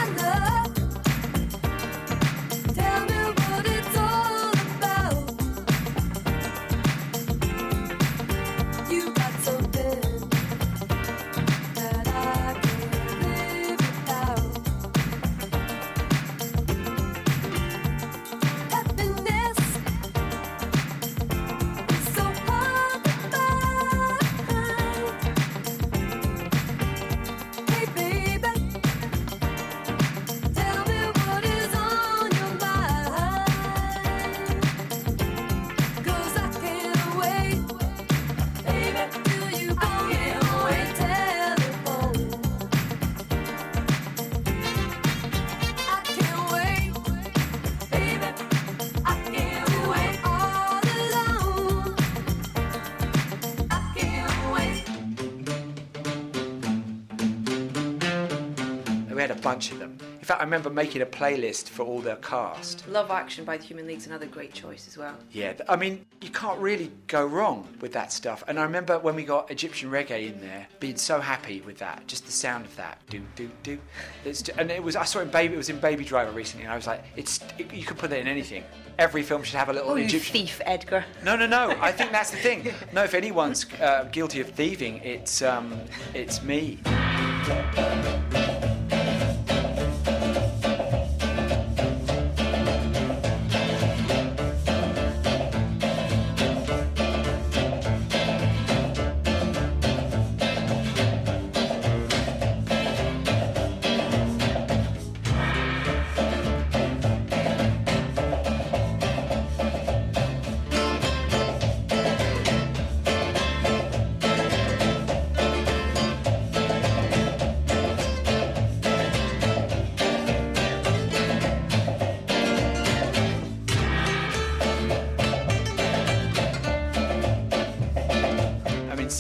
[60.24, 62.88] In fact, I remember making a playlist for all their cast.
[62.88, 65.14] Love Action by the Human League's another great choice as well.
[65.32, 68.42] Yeah, I mean, you can't really go wrong with that stuff.
[68.48, 72.06] And I remember when we got Egyptian reggae in there, being so happy with that,
[72.06, 73.78] just the sound of that, do do do.
[74.24, 76.30] It's ju- and it was I saw it in Baby, it was in Baby Driver
[76.30, 78.64] recently, and I was like, it's it, you could put that in anything.
[78.98, 80.32] Every film should have a little Oh, Egyptian.
[80.32, 81.04] thief, Edgar.
[81.22, 81.76] No, no, no.
[81.82, 82.72] I think that's the thing.
[82.94, 85.78] No, if anyone's uh, guilty of thieving, it's um,
[86.14, 86.78] it's me.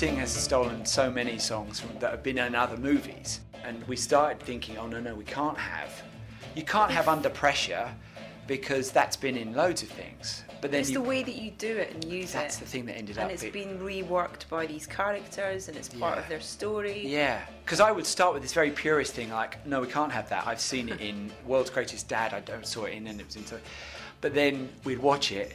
[0.04, 4.38] Has stolen so many songs from, that have been in other movies, and we started
[4.38, 6.02] thinking, oh no, no, we can't have.
[6.54, 7.88] You can't have Under Pressure
[8.46, 10.44] because that's been in loads of things.
[10.60, 12.38] But then It's you, the way that you do it and use That's it.
[12.38, 15.76] That's the thing that ended and up it's being- been reworked by these characters and
[15.76, 16.22] it's part Yeah.
[16.22, 17.06] of their story.
[17.06, 20.28] Yeah, because I would start with this very purist thing, like, no, we can't have
[20.28, 20.46] that.
[20.46, 22.34] I've seen it in World's Greatest Dad.
[22.34, 23.44] I don't saw it in, and it was in.
[24.20, 25.54] But then we'd watch it.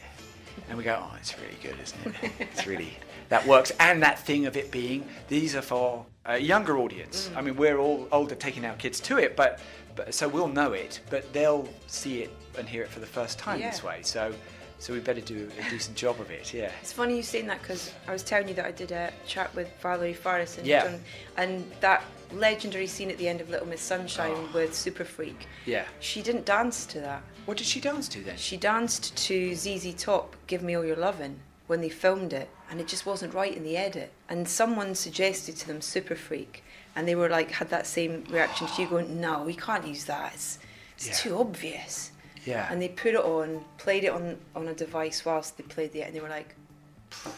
[0.67, 2.31] and we go, oh, it's really good, isn't it?
[2.39, 2.97] It's really
[3.29, 3.71] that works.
[3.79, 7.29] And that thing of it being these are for a younger audience.
[7.33, 7.37] Mm.
[7.37, 9.59] I mean, we're all older taking our kids to it, but,
[9.95, 13.39] but so we'll know it, but they'll see it and hear it for the first
[13.39, 13.99] time this way.
[14.03, 14.33] So,
[14.79, 16.53] so we better do a decent job of it.
[16.53, 16.71] Yeah.
[16.81, 19.53] It's funny you saying that because I was telling you that I did a chat
[19.55, 20.95] with Valerie Faris and Yeah.
[21.37, 24.49] and that legendary scene at the end of Little Miss Sunshine Oh.
[24.53, 25.47] with Super Freak.
[25.65, 25.85] Yeah.
[25.99, 27.23] She didn't dance to that.
[27.45, 28.37] What did she dance to then?
[28.37, 31.39] She danced to ZZ Top, Give Me All Your Lovin',
[31.69, 34.11] when they filmed it, and it just wasn't right in the edit.
[34.27, 36.63] And someone suggested to them Super Freak,
[36.95, 40.05] and they were like, had that same reaction to you going, no, we can't use
[40.05, 40.57] that, it's,
[40.97, 41.13] it's Yeah.
[41.13, 42.11] too obvious.
[42.43, 42.67] Yeah.
[42.71, 46.01] And they put it on, played it on, on a device whilst they played it,
[46.07, 46.55] and they were like,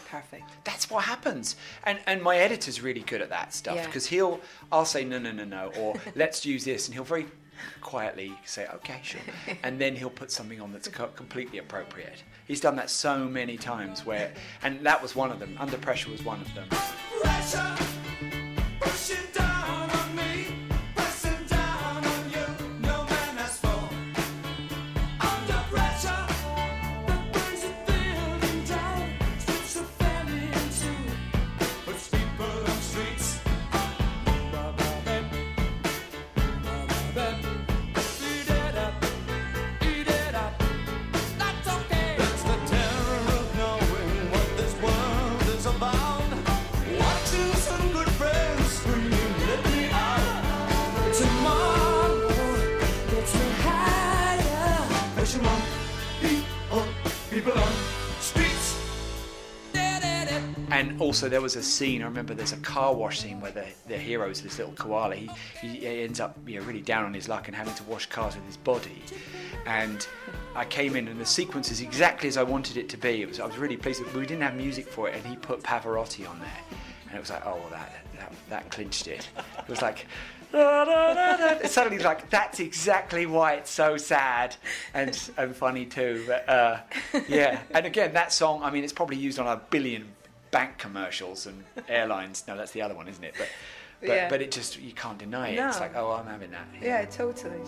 [0.10, 0.50] perfect.
[0.64, 1.56] That's what happens.
[1.84, 3.86] And and my editor's really good at that stuff Yeah.
[3.86, 4.40] because he'll
[4.72, 7.26] I'll say no no no no or let's use this and he'll very
[7.80, 9.22] quietly say okay sure
[9.64, 12.22] and then he'll put something on that's completely appropriate.
[12.52, 15.56] He's done that so many times where and that was one of them.
[15.58, 16.68] Under pressure was one of them.
[17.22, 17.78] Pressure
[61.12, 62.02] also there was a scene.
[62.02, 65.14] I remember there's a car wash scene where the, the hero's this little koala.
[65.14, 68.06] He, he ends up you know, really down on his luck and having to wash
[68.06, 69.04] cars with his body.
[69.66, 70.08] And
[70.56, 73.24] I came in and the sequence is exactly as I wanted it to be.
[73.24, 74.02] It was I was really pleased.
[74.14, 76.62] We didn't have music for it, and he put Pavarotti on there,
[77.08, 79.28] and it was like, oh, well, that that, that clinched it.
[79.60, 80.08] It was like.
[80.54, 84.56] Suddenly like that's exactly why it's so sad
[84.94, 86.26] and and funny too.
[86.28, 86.80] But uh,
[87.30, 88.62] yeah, and again that song.
[88.64, 90.10] I mean, it's probably used on a billion
[90.52, 92.44] bank commercials and airlines.
[92.48, 93.34] No, that's the other one, isn't it?
[93.38, 93.48] But
[94.02, 94.30] but, Yeah.
[94.30, 95.60] but it just you can't deny it.
[95.60, 96.68] It's like oh, I'm having that.
[96.82, 97.60] Yeah, totally.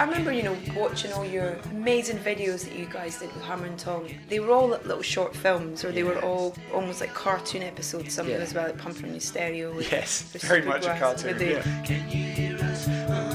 [0.00, 3.66] I remember, you know, watching all your amazing videos that you guys did with Hammer
[3.66, 4.10] and Tongs.
[4.30, 8.14] They were all little short films, or they were all almost like cartoon episodes.
[8.14, 9.78] Some of them as well, like Pumping on Your Stereo.
[9.78, 13.29] Yes, with very much a Supergrass, cartoon, with the- yeah.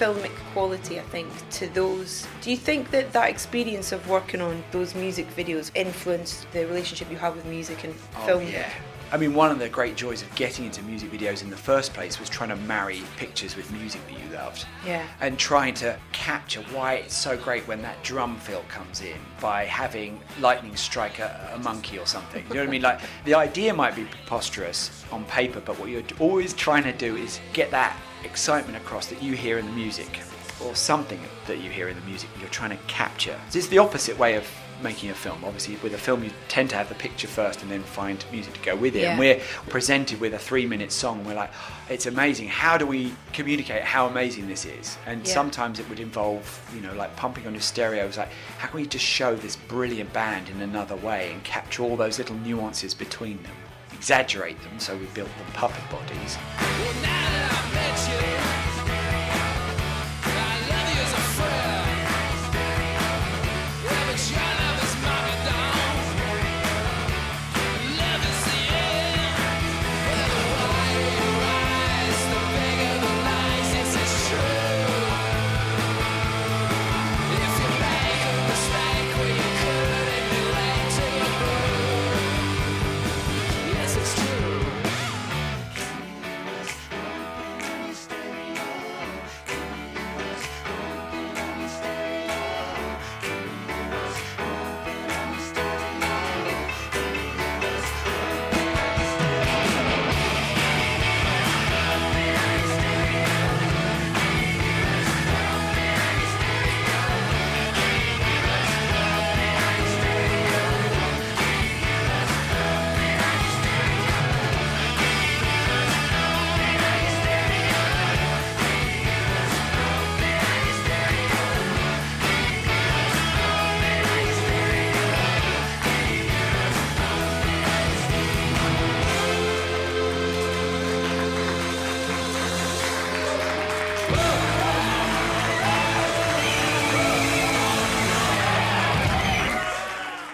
[0.00, 2.26] Filmic quality, I think, to those.
[2.40, 7.10] Do you think that that experience of working on those music videos influenced the relationship
[7.10, 8.46] you have with music and Oh, film?
[8.48, 8.70] yeah.
[9.12, 11.92] I mean, one of the great joys of getting into music videos in the first
[11.92, 14.64] place was trying to marry pictures with music that you loved.
[14.86, 15.04] Yeah.
[15.20, 19.64] And trying to capture why it's so great when that drum fill comes in by
[19.64, 22.44] having lightning strike a, a monkey or something.
[22.48, 22.82] You know what I mean?
[22.82, 27.16] Like, the idea might be preposterous on paper, but what you're always trying to do
[27.16, 30.20] is get that excitement across that you hear in the music
[30.64, 33.38] or something that you hear in the music you're trying to capture.
[33.52, 34.46] It's the opposite way of
[34.82, 35.44] making a film.
[35.44, 38.54] Obviously, with a film, you tend to have the picture first and then find music
[38.54, 39.04] to go with it.
[39.04, 41.18] And we're presented with a three minute song.
[41.18, 42.48] And we're like, oh, it's amazing.
[42.48, 44.96] How do we communicate how amazing this is?
[45.06, 45.34] And Yeah.
[45.34, 48.06] sometimes it would involve, you know, like pumping on your stereo.
[48.06, 51.82] It's like, how can we just show this brilliant band in another way and capture
[51.82, 53.52] all those little nuances between them?
[54.00, 56.38] Exaggerate them so we built the puppet bodies.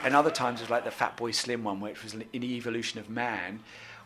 [0.07, 3.11] And other times it was like the Fatboy Slim one, which was an evolution of
[3.11, 3.59] man,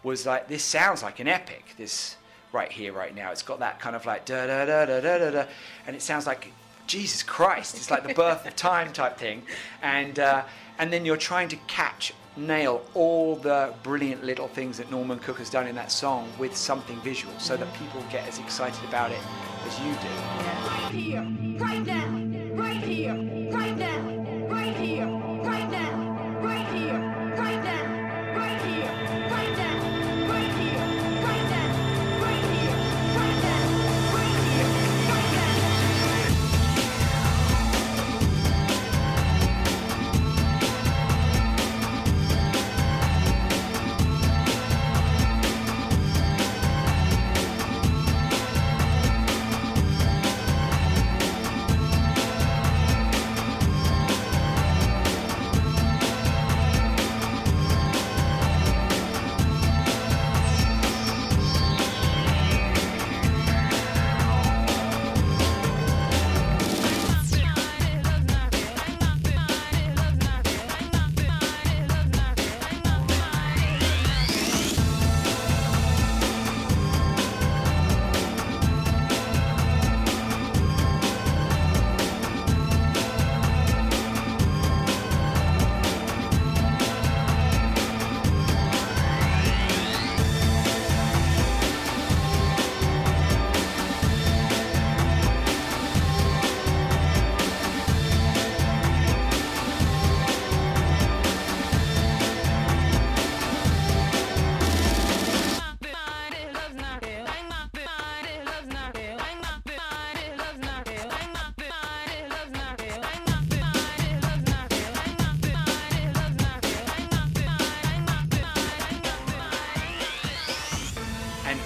[0.03, 1.75] was like this sounds like an epic.
[1.77, 2.17] This
[2.55, 5.19] right here, right now, it's got that kind of like da da da da da
[5.19, 5.45] da, da
[5.87, 6.55] and it sounds like
[6.87, 7.77] Jesus Christ.
[7.77, 9.43] It's like the birth of time type thing,
[9.83, 10.45] and uh,
[10.79, 15.37] and then you're trying to catch, nail all the brilliant little things that Norman Cook
[15.37, 19.11] has done in that song with something visual, so that people get as excited about
[19.11, 19.21] it
[19.67, 20.09] as you do.
[20.67, 21.23] Right here,
[21.63, 21.70] right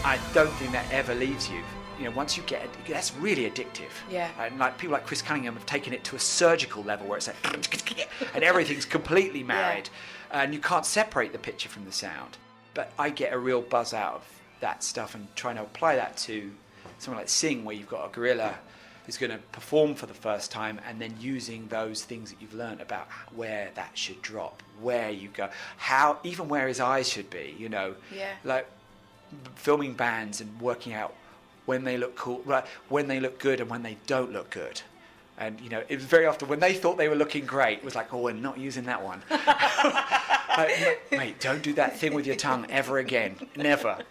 [0.04, 1.60] I don't think that ever leaves you.
[1.98, 3.90] You know, once you get it, that's really addictive.
[4.10, 4.28] Yeah.
[4.38, 7.28] And like people like Chris Cunningham have taken it to a surgical level where it's
[7.28, 9.88] like, and everything's completely married,
[10.32, 12.36] and you can't separate the picture from the sound.
[12.74, 14.24] But I get a real buzz out of
[14.60, 16.50] that stuff and trying to apply that to
[16.98, 18.54] something like Sing, where you've got a gorilla
[19.06, 22.54] who's going to perform for the first time, and then using those things that you've
[22.54, 27.30] learned about where that should drop, where you go, how even where his eyes should
[27.30, 27.54] be.
[27.58, 28.30] You know, Yeah.
[28.44, 28.66] like
[29.54, 31.14] filming bands and working out
[31.66, 32.64] when they look cool, right?
[32.88, 34.82] When they look good and when they don't look good.
[35.38, 37.84] And you know, it was very often when they thought they were looking great, it
[37.84, 39.22] was like, oh, we're not using that one.
[40.56, 43.34] Like, mate, don't do that thing with your tongue ever again.
[43.56, 43.98] Never.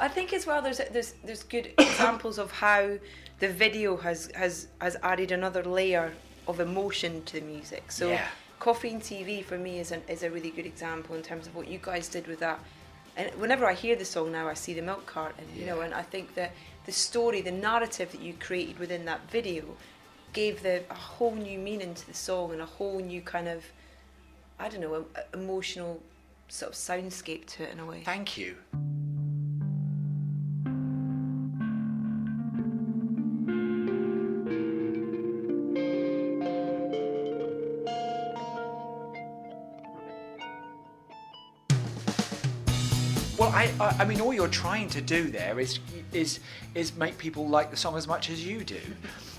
[0.00, 2.98] I think as well there's there's there's good examples of how
[3.38, 6.12] the video has has has added another layer
[6.48, 7.92] of emotion to the music.
[7.92, 8.26] So Yeah.
[8.58, 11.54] Coffee and TV for me is an, is a really good example in terms of
[11.54, 12.58] what you guys did with that.
[13.18, 15.80] And whenever I hear the song now, I see the milk cart, and you know,
[15.80, 16.52] and I think that
[16.86, 19.64] the story, the narrative that you created within that video,
[20.32, 23.64] gave the a whole new meaning to the song and a whole new kind of,
[24.58, 26.00] I don't know, em- emotional
[26.46, 28.02] sort of soundscape to it in a way.
[28.04, 28.56] Thank you.
[43.58, 45.80] I, I, I mean, all you're trying to do there is
[46.12, 46.38] is
[46.76, 48.80] is make people like the song as much as you do,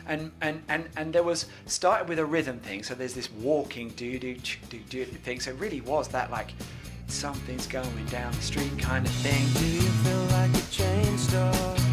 [0.07, 2.84] and and and and there was started with a rhythm thing.
[2.84, 4.36] So there's this walking do do
[4.70, 5.39] do do thing.
[5.39, 6.51] So it really was that like
[7.07, 9.45] something's going down the street kind of thing.
[9.53, 11.88] Do you feel like a chain store?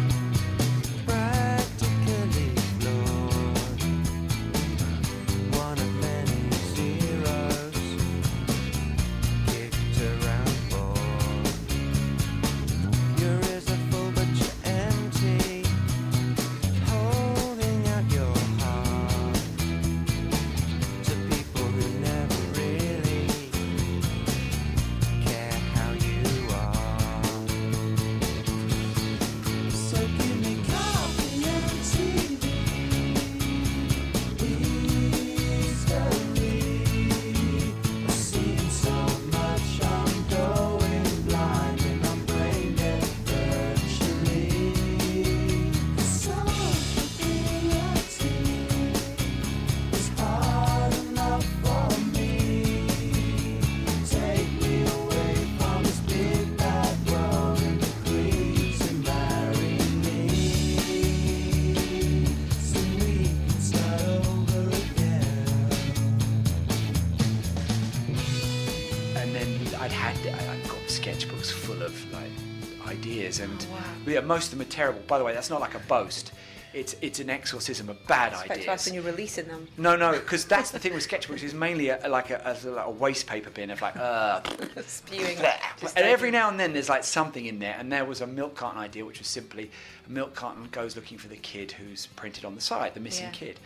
[75.07, 76.31] By the way, that's not like a boast.
[76.73, 79.67] It's it's an exorcism of bad to us when you're releasing them.
[79.77, 82.85] No, no, because that's the thing with sketchbooks is mainly a, like a, a, like
[82.85, 84.41] a waste paper bin of like, uh,
[84.85, 85.37] Spewing.
[85.39, 87.75] and every now and then there's like something in there.
[87.79, 89.71] And there was a milk carton idea, which was simply
[90.05, 93.25] a milk carton goes looking for the kid who's printed on the side, the missing
[93.27, 93.31] Yeah.
[93.31, 93.59] kid.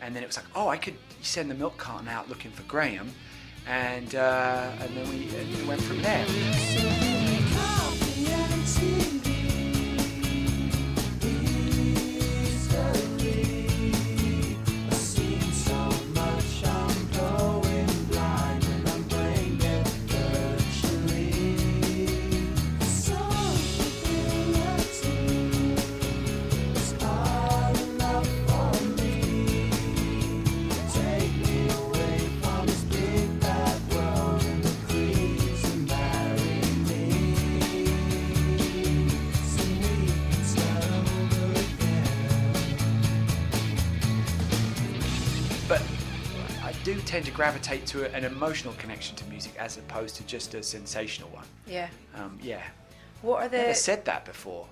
[0.00, 2.62] And then it was like, oh, I could send the milk carton out looking for
[2.62, 3.10] Graham,
[3.66, 5.26] and uh, and then we,
[5.56, 7.15] we went from there.
[47.16, 51.30] Tend to gravitate to an emotional connection to music as opposed to just a sensational
[51.30, 51.46] one.
[51.66, 51.88] Yeah.
[52.14, 52.60] Um, yeah.
[53.22, 54.66] What are Never the said that before.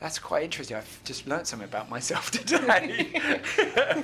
[0.00, 0.78] That's quite interesting.
[0.78, 3.20] I've just learnt something about myself today.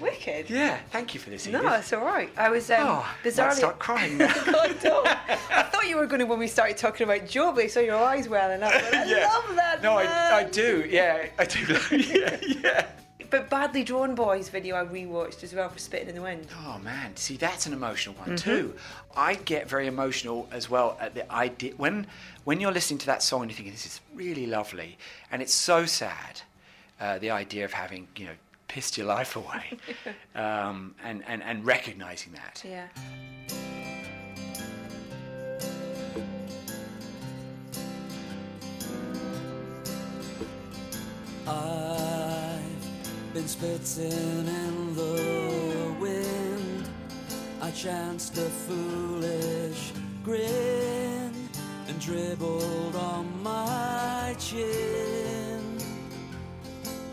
[0.00, 0.50] wicked?
[0.50, 1.46] yeah, thank you for this.
[1.46, 1.62] Edith.
[1.62, 2.30] No, it's all right.
[2.36, 3.52] I was um, oh, I bizarrely.
[3.52, 4.34] start crying now.
[4.44, 5.06] God, don't.
[5.06, 8.28] I thought you were going to when we started talking about Joby, so your eyes
[8.28, 8.72] welling up.
[8.72, 9.28] I yeah.
[9.28, 9.82] love that.
[9.84, 10.84] No, I, I do.
[10.88, 11.96] Yeah, I do.
[11.96, 12.86] yeah, yeah.
[13.30, 16.46] But Badly Drawn Boys video I rewatched as well for Spitting in the Wind.
[16.64, 18.36] Oh man, see that's an emotional one Mm-hmm.
[18.50, 18.74] too.
[19.16, 22.06] I get very emotional as well at the idea when
[22.44, 24.96] when you're listening to that song and you're thinking this is really lovely
[25.30, 26.40] and it's so sad.
[27.00, 28.32] Uh, the idea of having you know
[28.66, 29.78] pissed your life away,
[30.34, 32.62] um, and and and recognizing that.
[32.66, 32.88] Yeah.
[41.46, 42.27] I've
[43.34, 46.88] been spitting in the wind.
[47.60, 49.92] I chanced a foolish
[50.24, 51.32] grin
[51.88, 55.78] and dribbled on my chin.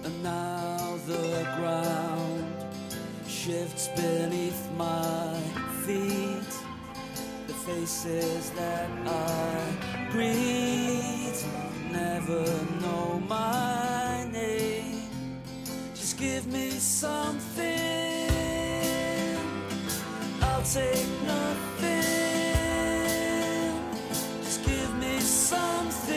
[0.03, 2.65] And now the ground
[3.27, 5.39] shifts beneath my
[5.85, 6.53] feet.
[7.47, 11.45] The faces that I greet
[11.91, 12.45] never
[16.25, 17.63] give me something.
[20.41, 22.01] I'll take nothing.
[24.43, 26.15] Just give me something.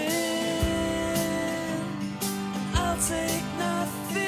[2.75, 4.25] I'll take nothing.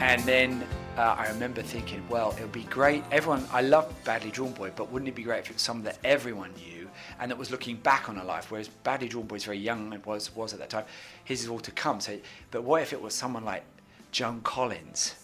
[0.00, 0.64] And then
[0.96, 3.02] uh, I remember thinking, well, it would be great.
[3.10, 5.84] Everyone, I love Badly Drawn Boy, but wouldn't it be great if it was someone
[5.86, 6.81] that everyone knew
[7.18, 8.50] and that was looking back on her life?
[8.50, 10.84] Whereas Badly Drawn Boy is very young and was was at that time.
[11.24, 12.00] His is all to come.
[12.00, 12.18] So,
[12.50, 13.64] but what if it was someone like
[14.10, 15.14] Joan Collins?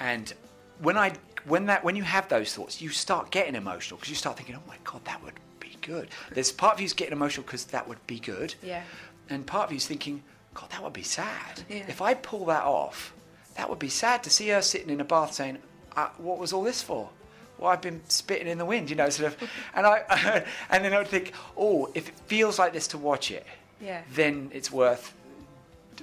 [0.00, 0.32] And
[0.80, 1.12] when I
[1.46, 4.56] when that when you have those thoughts, you start getting emotional because you start thinking,
[4.56, 6.08] oh my god, that would be good.
[6.32, 8.54] There's part of you's getting emotional because that would be good.
[8.62, 8.82] Yeah.
[9.30, 10.22] And part of you's thinking,
[10.54, 11.62] God, that would be sad.
[11.68, 11.84] Yeah.
[11.88, 13.14] If I pull that off,
[13.56, 15.58] that would be sad to see her sitting in a bath saying,
[15.96, 17.10] uh, "What was all this for?"
[17.58, 19.50] Well, I've been spitting in the wind, you know, sort of.
[19.74, 23.30] And I, and then I would think, oh, if it feels like this to watch
[23.30, 23.46] it,
[23.80, 24.02] Yeah.
[24.12, 25.14] then it's worth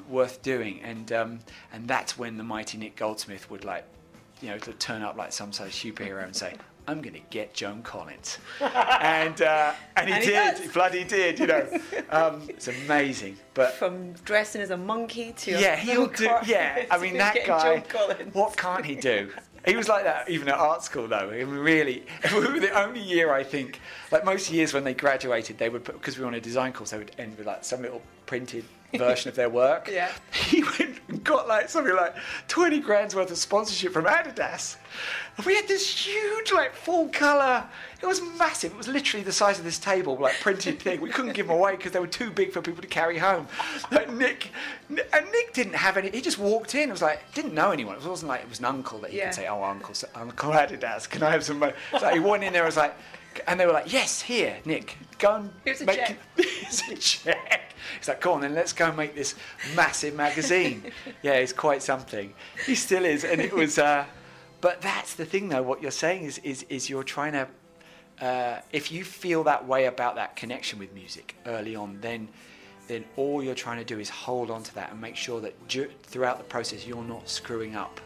[0.10, 0.80] worth doing.
[0.84, 1.40] And um,
[1.74, 3.84] and that's when the mighty Nick Goldsmith would like,
[4.42, 6.56] you know, to turn up like some sort of superhero and say.
[6.88, 10.24] I'm going to get Joan Collins, and uh, and he And
[10.58, 11.68] did, he bloody did, you know.
[12.10, 16.28] Um, it's amazing, but From dressing as a monkey to yeah, he'll do.
[16.46, 17.84] Yeah, I mean that guy.
[18.34, 19.30] What can't he do?
[19.66, 21.30] He was like that even at art school, though.
[21.30, 22.04] I mean, really,
[22.34, 23.80] we were the only year I think.
[24.12, 26.92] Like most years when they graduated, they would because we were on a design course,
[26.92, 28.66] they would end with like some little printed
[28.98, 29.90] version of their work.
[29.92, 30.12] Yeah.
[30.52, 32.14] He went and got like something like
[32.50, 34.76] twenty grand's worth of sponsorship from Adidas.
[35.38, 37.64] And we had this huge, like full colour.
[38.02, 38.72] It was massive.
[38.74, 41.00] It was literally the size of this table, like printed thing.
[41.00, 43.48] We couldn't give them away because they were too big for people to carry home.
[43.92, 44.50] Like Nick,
[44.90, 45.00] and
[45.32, 46.10] Nick didn't have any.
[46.10, 46.90] He just walked in.
[46.90, 47.96] It was like didn't know anyone.
[47.96, 49.26] It wasn't like it was an uncle that he Yeah.
[49.28, 52.52] could say, "Oh, uncle, Uncle Adidas, can I have some?" money?" So he went in
[52.52, 52.64] there.
[52.64, 52.96] and Was like,
[53.48, 56.18] and they were like, "Yes, here, Nick, go and Here's a make check."
[56.80, 59.36] Here's a check." He's like, "Go on, then let's go and make this
[59.76, 60.92] massive magazine."
[61.24, 62.34] yeah, it's quite something.
[62.66, 63.78] He still is, and it was.
[63.78, 64.06] Uh,
[64.62, 65.64] but that's the thing, though.
[65.64, 67.48] What you're saying is, is, is you're trying to.
[68.24, 72.28] Uh, if you feel that way about that connection with music early on, then
[72.88, 75.54] then all you're trying to do is hold on to that and make sure that
[75.68, 78.00] du- throughout the process you're not screwing up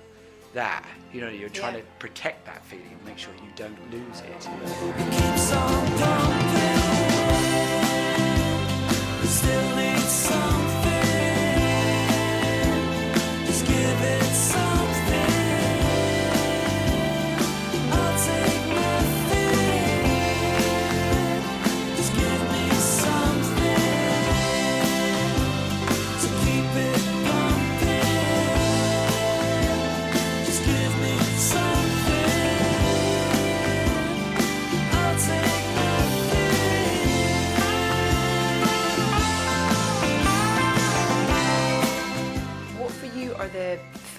[0.53, 0.85] that.
[1.11, 1.81] You know, you're trying Yeah.
[1.81, 4.47] to protect that feeling and make sure you don't lose it.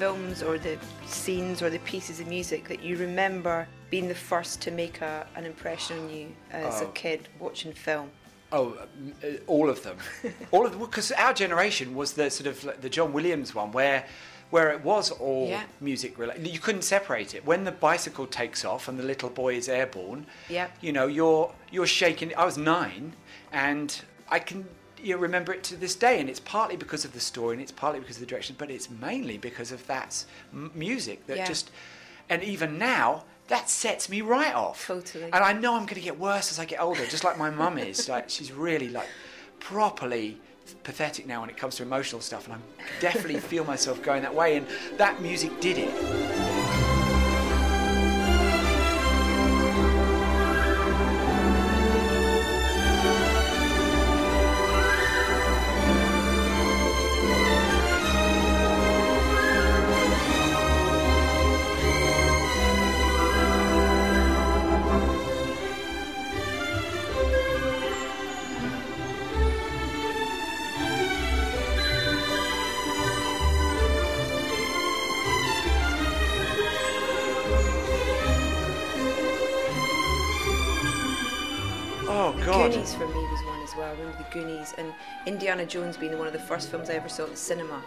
[0.01, 0.76] Films or the
[1.07, 5.26] scenes or the pieces of music that you remember being the first to make a,
[5.36, 6.88] an impression on you as a Oh.
[6.88, 8.11] kid watching film?
[8.53, 8.76] Oh,
[9.24, 9.97] uh, all of them,
[10.53, 13.72] all of them, because our generation was the sort of like the John Williams one,
[13.72, 14.05] where
[14.51, 15.64] where it was all Yeah.
[15.80, 16.47] music related.
[16.47, 17.44] You couldn't separate it.
[17.44, 20.68] When the bicycle takes off and the little boy is airborne, Yeah.
[20.80, 22.32] you know, you're you're shaking.
[22.36, 23.14] I was nine,
[23.51, 23.88] and
[24.28, 24.68] I can
[25.07, 27.73] you remember it to this day, and it's partly because of the story, and it's
[27.73, 31.47] partly because of the direction, but it's mainly because of that m- music that Yeah.
[31.47, 31.71] just,
[32.29, 33.25] and even now.
[33.49, 34.85] That sets me right off.
[34.89, 35.27] Totally.
[35.27, 37.49] And I know I'm going to get worse as I get older, just like my
[37.49, 38.09] mum is.
[38.15, 39.07] Like she's really like
[39.61, 40.41] properly
[40.83, 42.59] pathetic now when it comes to emotional stuff, and I
[43.01, 44.57] definitely feel myself going that way.
[44.57, 46.56] And that music did it.
[85.61, 87.83] Indiana Jones being one of the first films I ever saw at the cinema.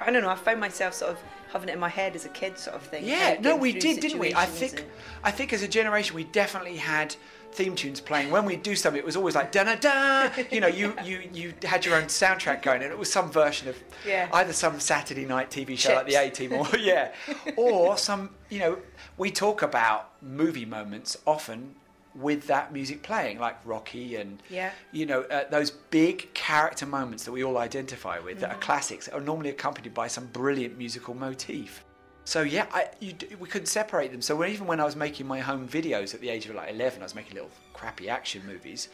[0.00, 0.28] I don't know.
[0.28, 1.18] I found myself sort of
[1.52, 3.04] having it in my head as a kid, sort of thing.
[3.06, 4.34] Yeah, like no, we did, didn't we?
[4.34, 4.88] I think, and-
[5.22, 7.16] I think as a generation, we definitely had
[7.52, 8.30] theme tunes playing.
[8.30, 10.30] When we do something, it was always like da da da.
[10.50, 13.68] You know, you you you had your own soundtrack going, and it was some version
[13.68, 14.28] of Yeah.
[14.32, 16.38] either some Saturday night TV show like the A Chips.
[16.38, 17.12] Team, or yeah,
[17.56, 18.30] or some.
[18.50, 18.78] You know,
[19.16, 21.76] we talk about movie moments often
[22.14, 24.70] with that music playing, like Rocky and Yeah.
[24.92, 28.60] you know uh, those big character moments that we all identify with that are Mhm.
[28.60, 31.84] classics are normally accompanied by some brilliant musical motif.
[32.24, 34.22] So yeah, I, you, we couldn't separate them.
[34.22, 36.70] So when, even when I was making my home videos at the age of like
[36.70, 38.88] 11, I was making little crappy action movies.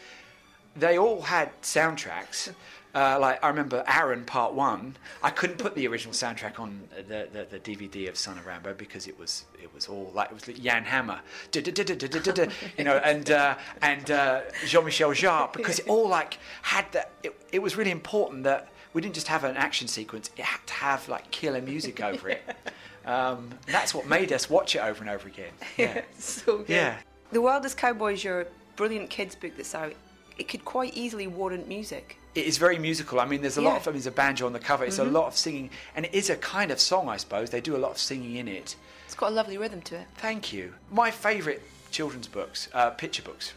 [0.74, 2.52] They all had soundtracks.
[2.94, 4.96] Uh, like I remember Aaron Part One.
[5.22, 8.76] I couldn't put the original soundtrack on the, the, the DVD of Son of Rambow
[8.76, 11.20] because it was it was all like it was like Jan Hammer,
[11.54, 17.10] you know, and uh, and uh, Jean-Michel Jarre because it all like had that.
[17.22, 20.66] It, it was really important that we didn't just have an action sequence; it had
[20.66, 22.42] to have like killer music over it.
[23.06, 25.52] Um, that's what made us watch it over and over again.
[25.78, 26.02] Yeah.
[26.18, 26.68] so good.
[26.68, 26.98] Yeah.
[27.32, 29.94] The Wildest Cowboys, your brilliant kids book that's out,
[30.40, 32.16] it could quite easily warrant music.
[32.34, 33.20] It is very musical.
[33.20, 33.86] I mean, there's a lot of.
[33.86, 34.84] I mean, there's a banjo on the cover.
[34.84, 35.08] It's Mhm.
[35.08, 37.50] a lot of singing, and it is a kind of song, I suppose.
[37.50, 38.76] They do a lot of singing in it.
[39.04, 40.06] It's got a lovely rhythm to it.
[40.16, 40.74] Thank you.
[40.90, 41.60] My favourite
[41.90, 43.52] children's books, uh, picture books,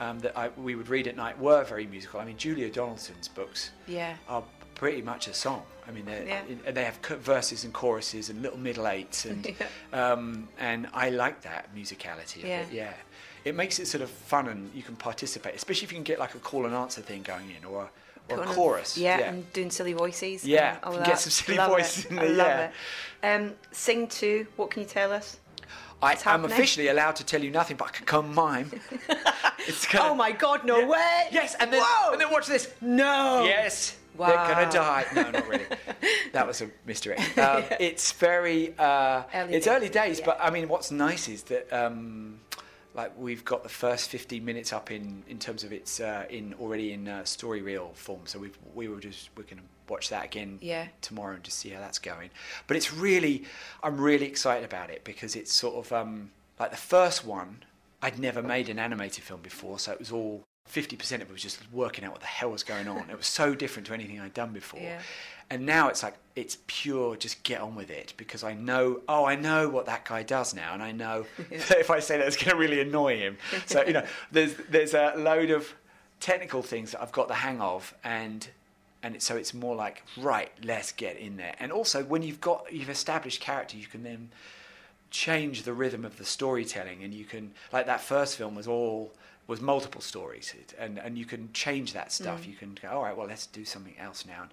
[0.00, 2.18] um, that I, we would read at night were very musical.
[2.18, 4.16] I mean, Julia Donaldson's books Yeah.
[4.28, 4.42] are
[4.74, 5.62] pretty much a song.
[5.86, 6.40] I mean, Yeah.
[6.66, 9.54] and they have verses and choruses and little middle eights, and
[9.92, 12.60] um, and I like that musicality of Yeah.
[12.62, 12.72] it.
[12.72, 12.94] Yeah,
[13.44, 16.18] it makes it sort of fun, and you can participate, especially if you can get
[16.18, 17.88] like a call and answer thing going in, or
[18.30, 18.96] a, or a chorus.
[18.96, 20.44] yeah, and doing silly voices.
[20.44, 21.06] Yeah, and all that.
[21.06, 22.10] get some silly Love voices it.
[22.10, 22.70] in I there, love yeah.
[23.22, 23.42] it.
[23.42, 24.46] Um, sing two.
[24.56, 25.38] What can you tell us?
[26.02, 26.52] I What's am happening?
[26.52, 28.70] officially allowed to tell you nothing, but I can come mime.
[29.66, 30.64] it's gonna, Oh my God!
[30.64, 31.28] No way!
[31.30, 31.82] Yes, and then
[32.12, 32.70] and then watch this.
[32.80, 33.44] No.
[33.44, 33.96] Yes.
[34.16, 34.28] Wow.
[34.28, 35.04] They're gonna die.
[35.14, 35.64] No, not really.
[36.32, 37.36] that was a misdirect.
[37.38, 38.74] Um, it's very.
[38.78, 40.26] Uh, Early it's days, early days, yeah.
[40.26, 41.72] but I mean, what's nice is that.
[41.72, 42.38] Um,
[42.94, 46.54] like we've got the first 15 minutes up in, in terms of its uh, in
[46.60, 50.08] already in uh, story reel form, so we we were just we're going to watch
[50.08, 50.86] that again Yeah.
[51.02, 52.30] tomorrow and just see how that's going.
[52.66, 53.44] But it's really
[53.82, 57.64] I'm really excited about it because it's sort of um, like the first one.
[58.02, 61.42] I'd never made an animated film before, so it was all 50% of it was
[61.42, 63.08] just working out what the hell was going on.
[63.08, 64.80] it was so different to anything I'd done before.
[64.80, 65.00] Yeah.
[65.50, 68.14] And now it's like it's pure just get on with it.
[68.16, 70.74] Because I know oh I know what that guy does now.
[70.74, 73.38] And I know that if I say that it's going to really annoy him.
[73.66, 75.74] So you know there's there's a load of
[76.20, 77.94] technical things that I've got the hang of.
[78.02, 78.48] And
[79.02, 81.54] and it, so it's more like right let's get in there.
[81.60, 84.30] And also when you've got you've established character you can then
[85.10, 87.04] change the rhythm of the storytelling.
[87.04, 89.12] And you can like that first film was all
[89.46, 90.54] was multiple stories.
[90.78, 92.42] And and you can change that stuff.
[92.42, 92.48] Mm.
[92.48, 94.42] you can go all right well let's do something else now.
[94.42, 94.50] and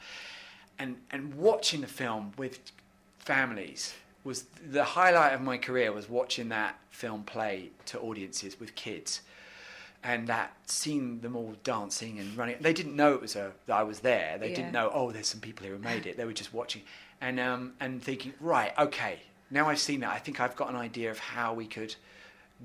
[1.12, 2.60] and watching the film with
[3.20, 8.76] families was the highlight of my career was watching that film play to audiences with
[8.76, 9.22] kids.
[10.04, 13.76] And that seeing them all dancing and running they didn't know it was a that
[13.76, 14.38] I was there.
[14.40, 14.56] They Yeah.
[14.56, 16.18] didn't know oh there's some people here who made it.
[16.18, 16.82] They were just watching.
[17.20, 19.20] And um and thinking right okay
[19.52, 20.10] now I've seen that.
[20.12, 21.96] I think I've got an idea of how we could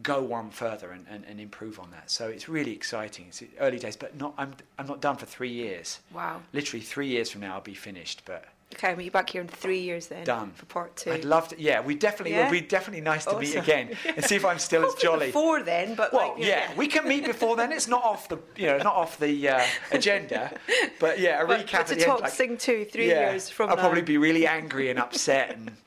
[0.03, 3.78] go one further and, and, and improve on that so it's really exciting it's early
[3.78, 6.42] days but not I'm I'm not done for three years Wow.
[6.53, 8.44] literally three years from now I'll be finished but
[8.74, 10.24] Okay, I'll meet you back here in three years then.
[10.24, 10.51] Done.
[10.51, 11.12] for part two.
[11.12, 12.51] I'd love to yeah we definitely Yeah?
[12.51, 13.61] would be definitely nice to meet Awesome.
[13.62, 16.74] again and see if I'm still as jolly Before then, but well, like, know, yeah,
[16.76, 17.70] we can meet before then.
[17.70, 20.53] It's not off the, you know, not off the uh, agenda.
[20.99, 22.07] But yeah, a But- recap but at to the end.
[22.11, 23.82] talk like- Sing Two three yeah, years from I'll now.
[23.82, 25.70] probably be really angry and upset and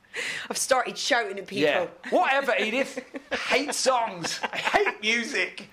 [0.50, 1.70] I've started shouting at people.
[1.70, 2.54] yeah, whatever.
[2.60, 3.04] Edith,
[3.48, 4.40] hate songs.
[4.52, 5.70] I hate music.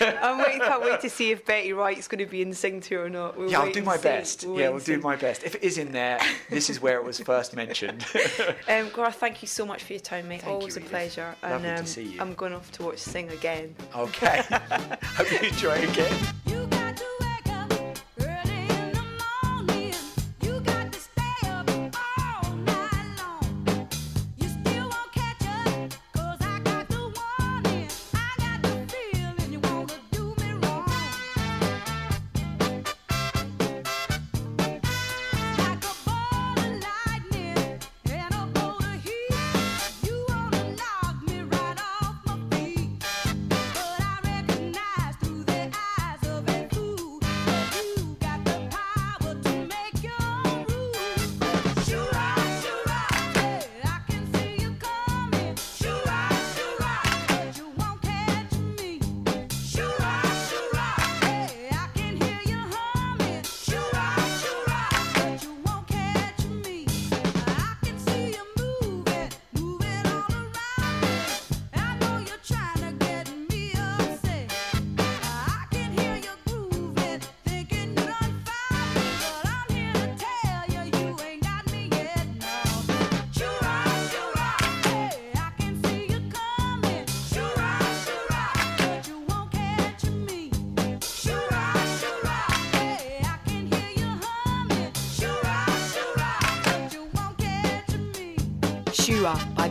[0.00, 2.98] I'm waiting, can't wait to see if Betty Wright's going to be in Sing 2
[2.98, 3.38] or not.
[3.38, 4.44] We'll yeah, I'll do my best.
[4.44, 5.44] We'll yeah, we'll do my best.
[5.44, 6.18] If it is in there,
[6.48, 8.04] this is where it was first mentioned.
[8.68, 10.42] Um, Garth, thank you so much for your time, mate.
[10.42, 10.90] Thank Always you, a Edith.
[10.90, 11.34] pleasure.
[11.42, 12.20] Lovely and to um, see you.
[12.20, 13.74] I'm going off to watch Sing again.
[13.94, 14.42] okay.
[15.02, 16.49] Hope you enjoy it again.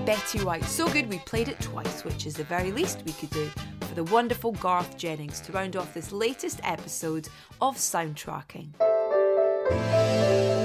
[0.09, 0.63] Betty Wright.
[0.63, 3.45] So good we played it twice, which is the very least we could do
[3.81, 7.29] for the wonderful Garth Jennings to round off this latest episode
[7.61, 8.69] of Soundtracking.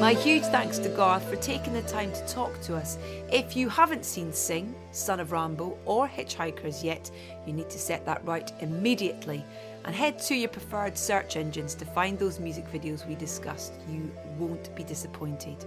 [0.01, 2.97] My huge thanks to Garth for taking the time to talk to us.
[3.30, 7.11] If you haven't seen Sing, Son of Rambow, or Hitchhikers yet,
[7.47, 9.45] you need to set that right immediately
[9.84, 13.74] and head to your preferred search engines to find those music videos we discussed.
[13.90, 15.66] You won't be disappointed.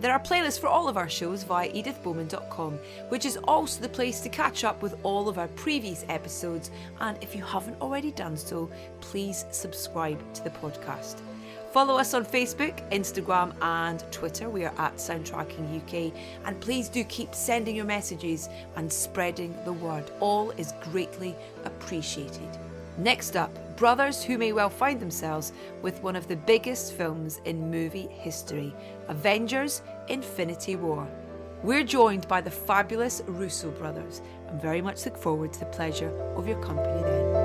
[0.00, 2.78] There are playlists for all of our shows via edithbowman.com,
[3.08, 6.70] which is also the place to catch up with all of our previous episodes.
[7.00, 8.70] And if you haven't already done so,
[9.00, 11.20] please subscribe to the podcast.
[11.72, 14.48] Follow us on Facebook, Instagram, and Twitter.
[14.48, 16.12] We are at Soundtracking UK.
[16.44, 20.04] And please do keep sending your messages and spreading the word.
[20.20, 21.34] All is greatly
[21.64, 22.48] appreciated.
[22.96, 27.72] Next up, brothers who may well find themselves with one of the biggest films in
[27.72, 28.72] movie history
[29.08, 31.06] Avengers Infinity War.
[31.62, 36.10] We're joined by the fabulous Russo brothers and very much look forward to the pleasure
[36.36, 37.43] of your company then.